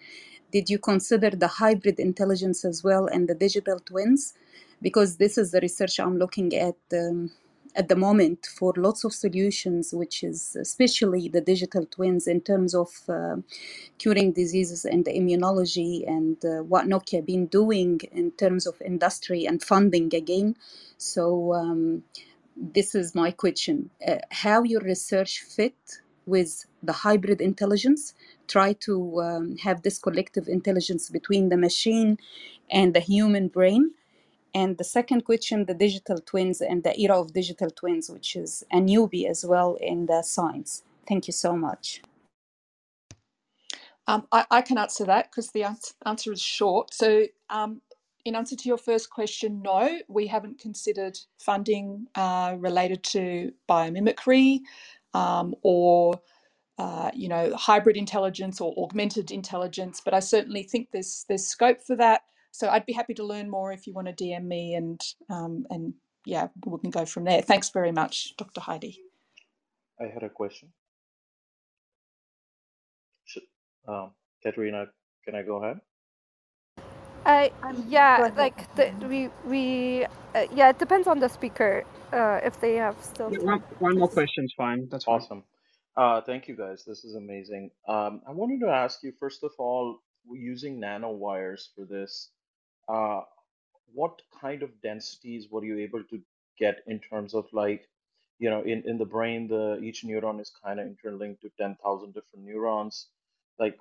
[0.52, 4.34] did you consider the hybrid intelligence as well and the digital twins?
[4.82, 7.30] Because this is the research I'm looking at um,
[7.76, 12.74] at the moment for lots of solutions, which is especially the digital twins in terms
[12.74, 13.36] of uh,
[13.98, 19.62] curing diseases and immunology and uh, what Nokia been doing in terms of industry and
[19.62, 20.56] funding again.
[20.98, 21.54] So.
[21.54, 22.04] Um,
[22.56, 25.76] this is my question uh, how your research fit
[26.26, 28.14] with the hybrid intelligence
[28.48, 32.18] try to um, have this collective intelligence between the machine
[32.70, 33.90] and the human brain
[34.54, 38.64] and the second question the digital twins and the era of digital twins which is
[38.72, 42.02] a newbie as well in the science thank you so much
[44.06, 46.94] Um, I, I can answer that because the answer, answer is short.
[46.94, 47.82] So, um,
[48.26, 54.60] in answer to your first question, no, we haven't considered funding uh, related to biomimicry
[55.14, 56.20] um, or
[56.78, 60.02] uh, you know hybrid intelligence or augmented intelligence.
[60.04, 62.22] But I certainly think there's there's scope for that.
[62.52, 65.66] So I'd be happy to learn more if you want to DM me and um,
[65.70, 65.94] and
[66.26, 67.42] yeah, we can go from there.
[67.42, 68.60] Thanks very much, Dr.
[68.60, 69.00] Heidi.
[70.00, 70.68] I had a question.
[73.24, 73.42] Should,
[73.88, 74.10] um,
[74.42, 74.86] Katerina,
[75.24, 75.80] can I go ahead?
[77.24, 77.48] Uh,
[77.88, 82.74] yeah, like the, we we uh, yeah, it depends on the speaker uh, if they
[82.76, 84.88] have still Yeah, one, one more question's fine.
[84.90, 85.16] That's fine.
[85.16, 85.44] Awesome.
[85.96, 86.84] Uh, thank you guys.
[86.86, 87.70] This is amazing.
[87.86, 92.30] Um, I wanted to ask you, first of all, we're using nanowires for this.
[92.90, 93.22] Uh,
[93.94, 96.20] what kind of densities were you able to
[96.58, 97.88] get in terms of like,
[98.38, 102.14] you know, in, in the brain, the each neuron is kind of interlinked to 10,000
[102.14, 103.08] different neurons.
[103.58, 103.76] Like,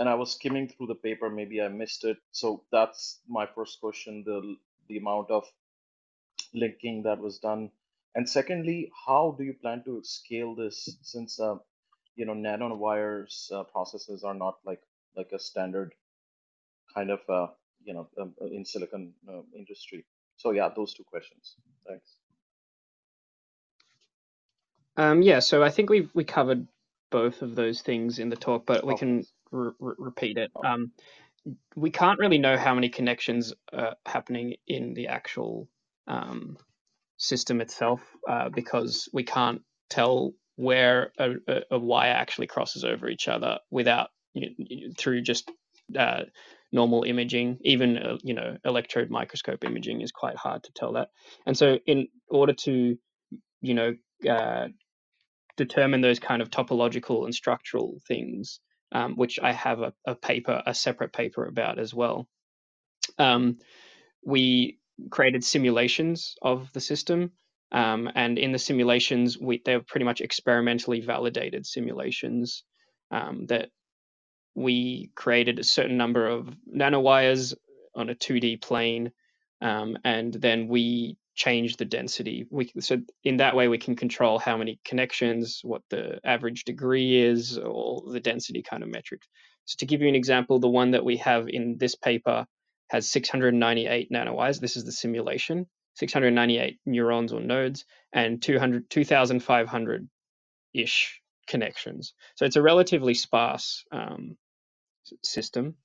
[0.00, 2.18] and I was skimming through the paper, maybe I missed it.
[2.32, 4.56] So that's my first question, the
[4.88, 5.44] the amount of
[6.54, 7.70] linking that was done.
[8.14, 11.56] And secondly, how do you plan to scale this since uh,
[12.16, 14.82] you know nanowires uh, processes are not like
[15.16, 15.94] like a standard
[16.94, 17.48] kind of uh,
[17.88, 20.06] you know um, uh, in silicon uh, industry.
[20.38, 21.56] So yeah, those two questions.
[21.88, 22.18] Thanks.
[24.96, 26.68] Um, yeah, so I think we we covered
[27.10, 28.96] both of those things in the talk, but we Okay.
[28.96, 30.52] can re- re- repeat it.
[30.64, 30.92] Um,
[31.76, 35.68] we can't really know how many connections are happening in the actual
[36.08, 36.58] um,
[37.18, 43.08] system itself uh, because we can't tell where a, a, a wire actually crosses over
[43.08, 45.50] each other without you know, through just
[45.98, 46.22] uh,
[46.72, 47.58] normal imaging.
[47.62, 51.08] Even uh, you know electron microscope imaging is quite hard to tell that.
[51.46, 52.96] And so, in order to
[53.62, 53.94] you know
[54.28, 54.68] uh,
[55.56, 58.60] determine those kind of topological and structural things,
[58.92, 62.28] um, which I have a, a paper, a separate paper about as well.
[63.18, 63.58] Um,
[64.24, 64.78] we
[65.10, 67.32] created simulations of the system
[67.72, 72.64] Um, and in the simulations, we, they're pretty much experimentally validated simulations
[73.10, 73.70] um, that
[74.62, 77.54] we created a certain number of nanowires
[77.94, 79.12] on a 2D plane,
[79.60, 82.46] um, and then we changed the density.
[82.50, 87.22] We so in that way we can control how many connections, what the average degree
[87.22, 89.22] is, or the density kind of metric.
[89.64, 92.46] So to give you an example, the one that we have in this paper
[92.88, 94.60] has 698 nanowires.
[94.60, 95.66] This is the simulation.
[95.98, 100.08] 698 neurons or nodes and 200 2500
[100.72, 104.36] ish connections so it's a relatively sparse um,
[105.24, 105.76] system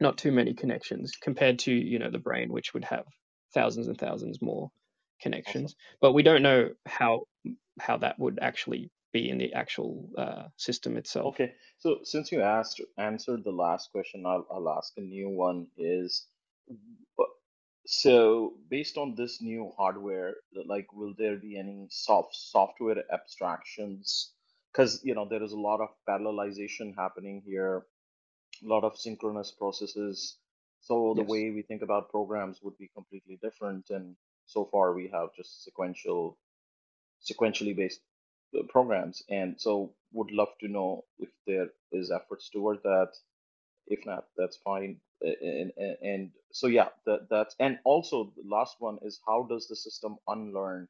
[0.00, 3.04] not too many connections compared to you know the brain which would have
[3.54, 4.70] thousands and thousands more
[5.46, 5.62] Awesome.
[5.62, 7.22] connections but we don't know how
[7.80, 12.42] how that would actually be in the actual uh, system itself Okay, so since you
[12.42, 15.68] asked answered the last question, I'll I'll ask a new one.
[15.76, 16.28] Is
[17.86, 24.32] so based on this new hardware, like, will there be any soft software abstractions?
[24.72, 27.86] Because you know there is a lot of parallelization happening here,
[28.64, 30.36] a lot of synchronous processes.
[30.80, 33.90] So the yes way we think about programs would be completely different.
[33.90, 34.16] And
[34.46, 36.38] so far we have just sequential
[37.22, 38.00] sequentially based
[38.58, 39.22] uh, programs.
[39.28, 43.12] And so would love to know if there is efforts toward that.
[43.86, 45.00] If not, that's fine.
[45.20, 49.68] And, and, and so yeah, that that's and also the last one is how does
[49.68, 50.88] the system unlearn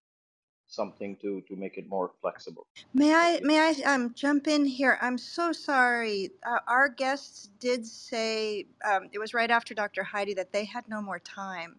[0.72, 2.66] something to to make it more flexible?
[2.94, 4.98] May I may I um, jump in here?
[5.00, 6.30] I'm so sorry.
[6.44, 10.02] Uh, our guests did say um, it was right after Dr.
[10.02, 11.76] Heidi that they had no more time,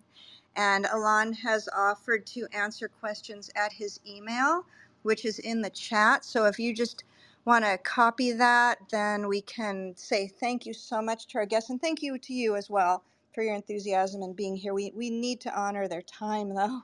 [0.56, 4.65] and Alon has offered to answer questions at his email,
[5.03, 6.26] which is in the chat.
[6.26, 7.03] So if you just
[7.45, 11.70] want to copy that, then we can say thank you so much to our guests
[11.70, 13.03] and thank you to you as well
[13.36, 14.74] for your enthusiasm and being here.
[14.74, 16.84] We we need to honor their time though.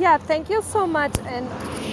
[0.00, 1.12] Yeah, thank you so much.
[1.26, 1.46] And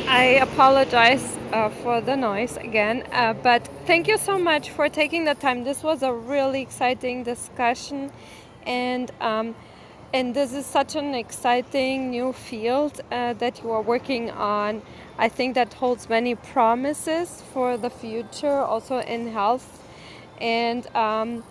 [0.07, 3.03] I apologize uh, for the noise again.
[3.11, 5.65] Uh, but thank you so much for taking the time.
[5.65, 8.09] This was a really exciting discussion.
[8.65, 9.55] And um,
[10.13, 14.81] and this is such an exciting new field uh, that you are working on.
[15.17, 19.83] I think that holds many promises for the future, also in health.
[20.39, 21.43] And um,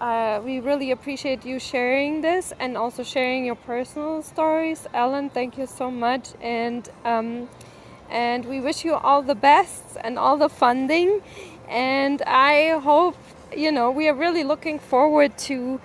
[0.00, 4.86] uh, we really appreciate you sharing this and also sharing your personal stories.
[4.94, 6.30] Alon, thank you so much.
[6.40, 7.48] And um,
[8.10, 11.20] and we wish you all the best and all the funding.
[11.68, 13.16] And I hope,
[13.54, 15.80] you know, we are really looking forward to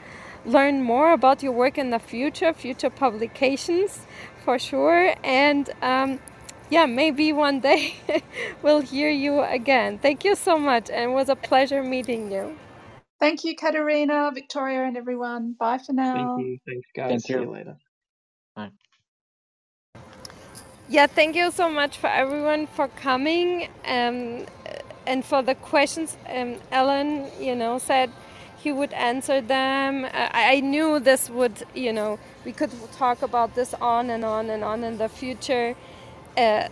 [0.46, 4.06] learn more about your work in the future, future publications
[4.44, 5.16] for sure.
[5.24, 6.20] And um,
[6.70, 7.96] yeah, maybe one day
[8.62, 10.00] we'll hear you again.
[10.00, 12.56] Thank you so much, and it was a pleasure meeting you.
[13.24, 15.56] Thank you, Katerina, Victoria, and everyone.
[15.58, 16.14] Bye for now.
[16.14, 16.38] thank now.
[16.40, 17.52] you thanks guys Thank see you you.
[17.52, 17.78] later
[18.54, 18.72] Bye.
[20.90, 24.46] Yeah, thank you so much for everyone for coming um,
[25.08, 26.18] and for the questions.
[26.28, 28.12] Um, Alon, you know, said
[28.58, 30.04] he would answer them.
[30.04, 34.50] I, I knew this would, you know, we could talk about this on and on
[34.50, 35.76] and on in the future.
[36.36, 36.68] Uh,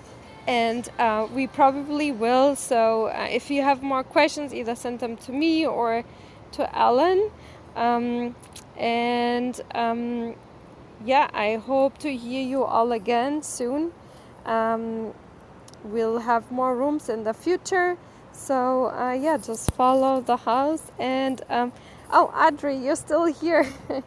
[0.47, 2.57] and uh, we probably will.
[2.57, 6.03] So uh, if you have more questions, either send them to me or
[6.53, 7.31] to Alon.
[7.75, 8.35] Um,
[8.77, 10.35] and um,
[11.05, 13.91] yeah, I hope to hear you all again soon.
[14.45, 15.13] Um,
[15.83, 17.97] we'll have more rooms in the future.
[18.31, 20.91] So uh, yeah, just follow the house.
[20.99, 21.73] And um,
[22.11, 23.67] oh, Audrey, you're still here.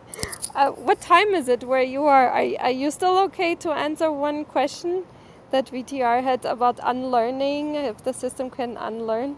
[0.55, 2.31] uh, what time is it where you are?
[2.31, 2.47] are?
[2.61, 5.05] Are you still okay to answer one question
[5.51, 7.75] that VTR had about unlearning?
[7.75, 9.37] If the system can unlearn?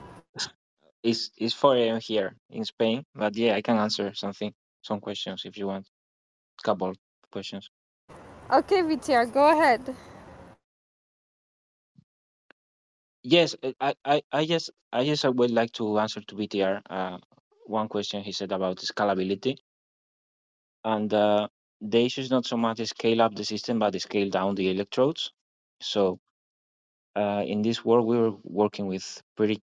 [1.06, 2.00] It's it's 4 a.m.
[2.00, 4.52] here in Spain, but yeah, I can answer something,
[4.82, 5.88] some questions if you want.
[6.64, 6.94] Couple
[7.32, 7.70] questions.
[8.52, 9.94] Okay, VTR, go ahead.
[13.22, 16.82] Yes, uh, I I I just I just uh, would like to answer to VTR.
[16.90, 17.18] Uh,
[17.66, 19.56] one question he said about scalability,
[20.84, 21.48] and uh,
[21.80, 25.32] the issue is not so much scale up the system, but scale down the electrodes.
[25.82, 26.20] So
[27.16, 29.62] uh, in this work, we were working with pretty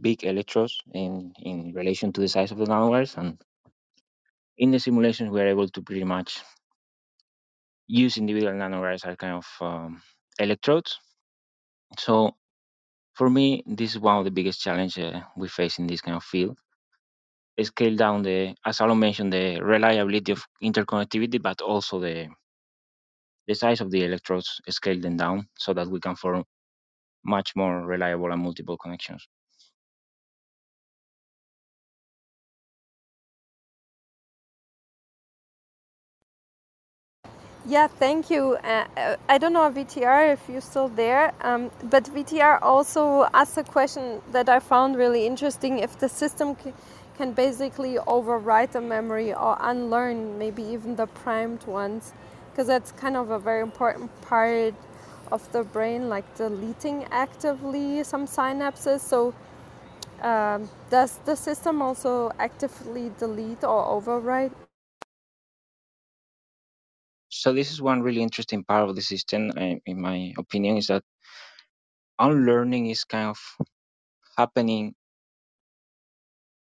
[0.00, 3.38] big electrodes in in relation to the size of the nanowires, and
[4.58, 6.42] in the simulations, we are able to pretty much
[7.86, 10.02] use individual nanowires as kind of um,
[10.38, 10.98] electrodes.
[11.98, 12.32] So
[13.14, 16.16] for me, this is one of the biggest challenges uh, we face in this kind
[16.16, 16.58] of field
[17.64, 22.28] scale down the, as Alon mentioned, the reliability of interconnectivity, but also the
[23.46, 26.44] the size of the electrodes, scale them down so that we can form
[27.24, 29.28] much more reliable and multiple connections.
[37.66, 38.56] Yeah, thank you.
[38.62, 43.58] Uh, uh I don't know VTR if you're still there, um, but VTR also asked
[43.58, 45.78] a question that I found really interesting.
[45.80, 46.56] If the system
[47.18, 52.12] can basically overwrite the memory or unlearn maybe even the primed ones,
[52.50, 54.74] because that's kind of a very important part
[55.32, 59.00] of the brain, like deleting actively some synapses.
[59.00, 59.34] So,
[60.22, 64.65] um, does the system also actively delete or overwrite?
[67.46, 71.04] So this is one really interesting part of the system, in my opinion, is that
[72.18, 73.38] unlearning is kind of
[74.36, 74.96] happening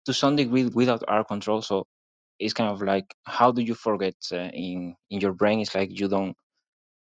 [0.04, 1.62] to some degree without our control.
[1.62, 1.86] So
[2.38, 5.60] it's kind of like how do you forget uh, in in your brain?
[5.60, 6.36] It's like you don't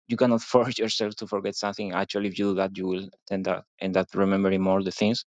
[0.08, 1.92] you cannot force yourself to forget something.
[1.92, 5.26] Actually, if you do that, you will tend to end up remembering more the things.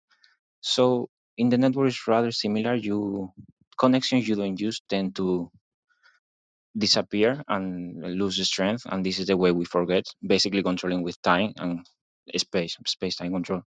[0.62, 1.08] So
[1.38, 2.74] in the network, is rather similar.
[2.74, 3.30] You
[3.78, 5.50] connections you don't use tend to
[6.76, 10.04] disappear and lose strength, and this is the way we forget.
[10.26, 11.86] Basically, controlling with time and
[12.36, 13.62] space, space time control.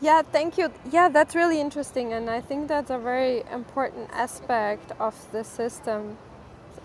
[0.00, 0.72] Yeah, thank you.
[0.90, 6.18] Yeah, that's really interesting, and I think that's a very important aspect of the system.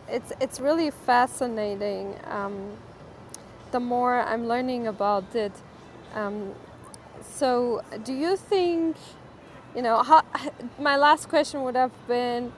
[0.09, 2.15] It's it's really fascinating.
[2.25, 2.77] Um,
[3.71, 5.53] the more I'm learning about it,
[6.15, 6.53] um,
[7.35, 8.97] so do you think,
[9.75, 10.23] you know, how?
[10.79, 12.53] My last question would have been,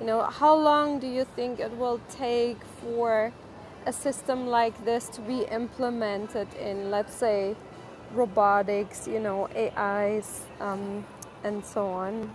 [0.00, 3.32] you know, how long do you think it will take for
[3.86, 7.56] a system like this to be implemented in, let's say,
[8.14, 11.06] robotics, you know, AIs, um,
[11.44, 12.30] and so on?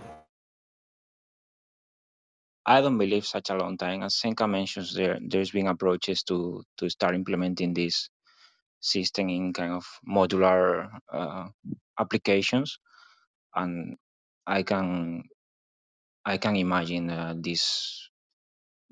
[2.66, 4.02] I don't believe such a long time.
[4.04, 8.08] As Zdenka mentions, there there's been approaches to to start implementing this
[8.86, 11.48] system in kind of modular uh,
[11.98, 12.78] applications,
[13.54, 13.96] and
[14.46, 15.24] I can
[16.26, 18.10] I can imagine uh, these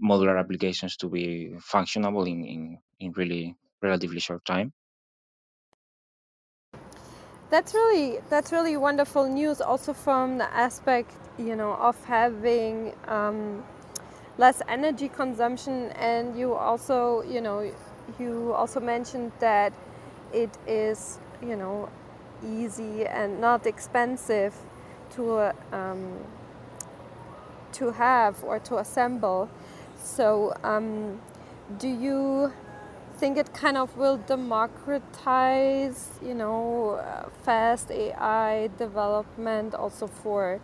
[0.02, 4.72] modular applications to be functionable in, in in really relatively short time.
[7.50, 9.60] That's really that's really wonderful news.
[9.60, 13.64] Also from the aspect you know of having um,
[14.38, 17.72] less energy consumption, and you also you know
[18.18, 19.72] you also mentioned that
[20.32, 21.88] it is you know
[22.46, 24.54] easy and not expensive
[25.12, 26.18] to um,
[27.72, 29.48] to have or to assemble.
[29.96, 31.20] So um,
[31.78, 32.52] do you
[33.18, 37.02] think it kind of will democratize, you know,
[37.42, 40.60] fast AI development also for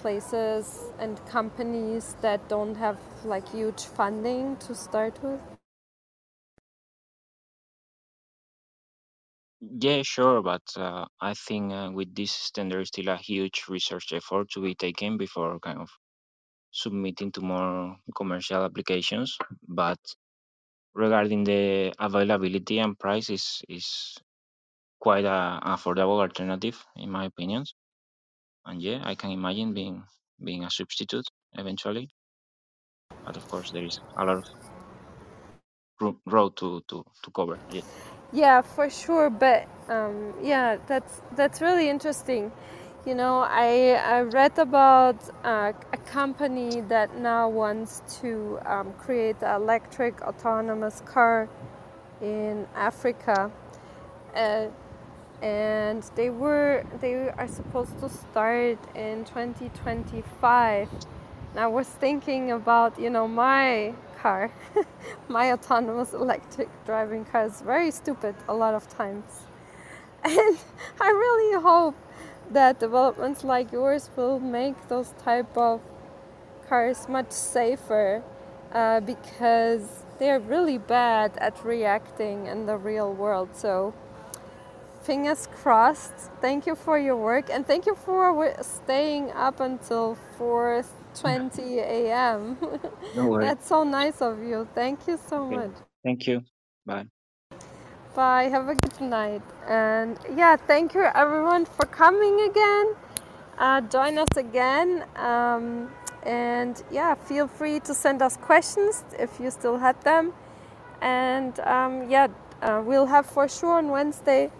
[0.00, 5.53] places and companies that don't have like huge funding to start with?
[9.78, 13.64] Yeah, sure, but uh, I think uh, with this system there is still a huge
[13.68, 15.90] research effort to be taken before kind of
[16.72, 19.36] submitting to more commercial applications.
[19.68, 19.98] But
[20.94, 24.16] regarding the availability and price is is
[25.00, 27.64] quite a affordable alternative in my opinion
[28.66, 30.04] and yeah i can imagine being
[30.44, 32.08] being a substitute eventually
[33.24, 34.44] but of course there is a lot of
[36.26, 37.82] road to to to cover yeah
[38.34, 42.52] yeah for sure but um, yeah that's that's really interesting.
[43.06, 49.36] You know i, I read about uh, a company that now wants to um, create
[49.42, 51.48] an electric autonomous car
[52.22, 53.50] in africa
[54.34, 54.68] uh,
[55.42, 60.88] and they were they are supposed to start in 2025
[61.50, 63.94] and i was thinking about you know my
[64.24, 64.50] car.
[65.28, 69.30] My autonomous electric driving car is very stupid a lot of times.
[70.24, 70.56] And
[71.06, 71.96] i really hope
[72.50, 75.80] that developments like yours will make those type of
[76.68, 78.22] cars much safer
[78.72, 79.84] uh, because
[80.18, 83.50] they're really bad at reacting in the real world.
[83.52, 83.92] So
[85.02, 86.18] fingers crossed.
[86.40, 90.16] Thank you for your work and thank you for staying up until
[91.14, 92.56] 4:20 a.m.
[93.16, 93.48] No worries.
[93.48, 94.68] That's so nice of you.
[94.74, 95.56] Thank you so okay.
[95.56, 95.76] much.
[96.02, 96.42] Thank you.
[96.86, 97.06] Bye.
[98.14, 98.44] Bye.
[98.44, 99.42] Have a good night.
[99.68, 102.94] And yeah, thank you everyone for coming again.
[103.58, 105.04] Uh, join us again.
[105.16, 105.90] Um,
[106.24, 110.32] and yeah, feel free to send us questions if you still had them.
[111.00, 112.28] And um, yeah,
[112.62, 114.50] uh, we'll have for sure on Wednesday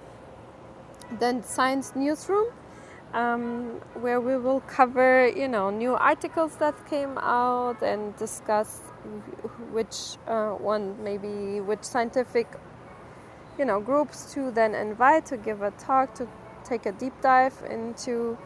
[1.19, 2.47] then Science Newsroom,
[3.15, 8.81] um, where we will cover, you know, new articles that came out and discuss
[9.73, 12.49] which uh, one, maybe which scientific,
[13.59, 16.29] you know, groups to then invite to give a talk to
[16.65, 18.37] take a deep dive into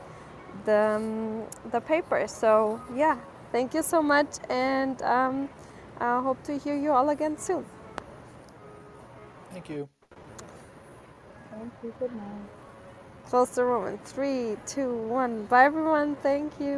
[0.66, 2.26] the um, the paper.
[2.28, 3.16] So yeah,
[3.52, 5.48] thank you so much, and um,
[5.98, 7.64] I hope to hear you all again soon.
[9.50, 9.88] Thank you.
[11.50, 11.94] Thank you.
[11.98, 12.57] Good night.
[13.30, 15.46] Close the room in three, two, one.
[15.46, 16.16] Bye everyone.
[16.16, 16.76] Thank you.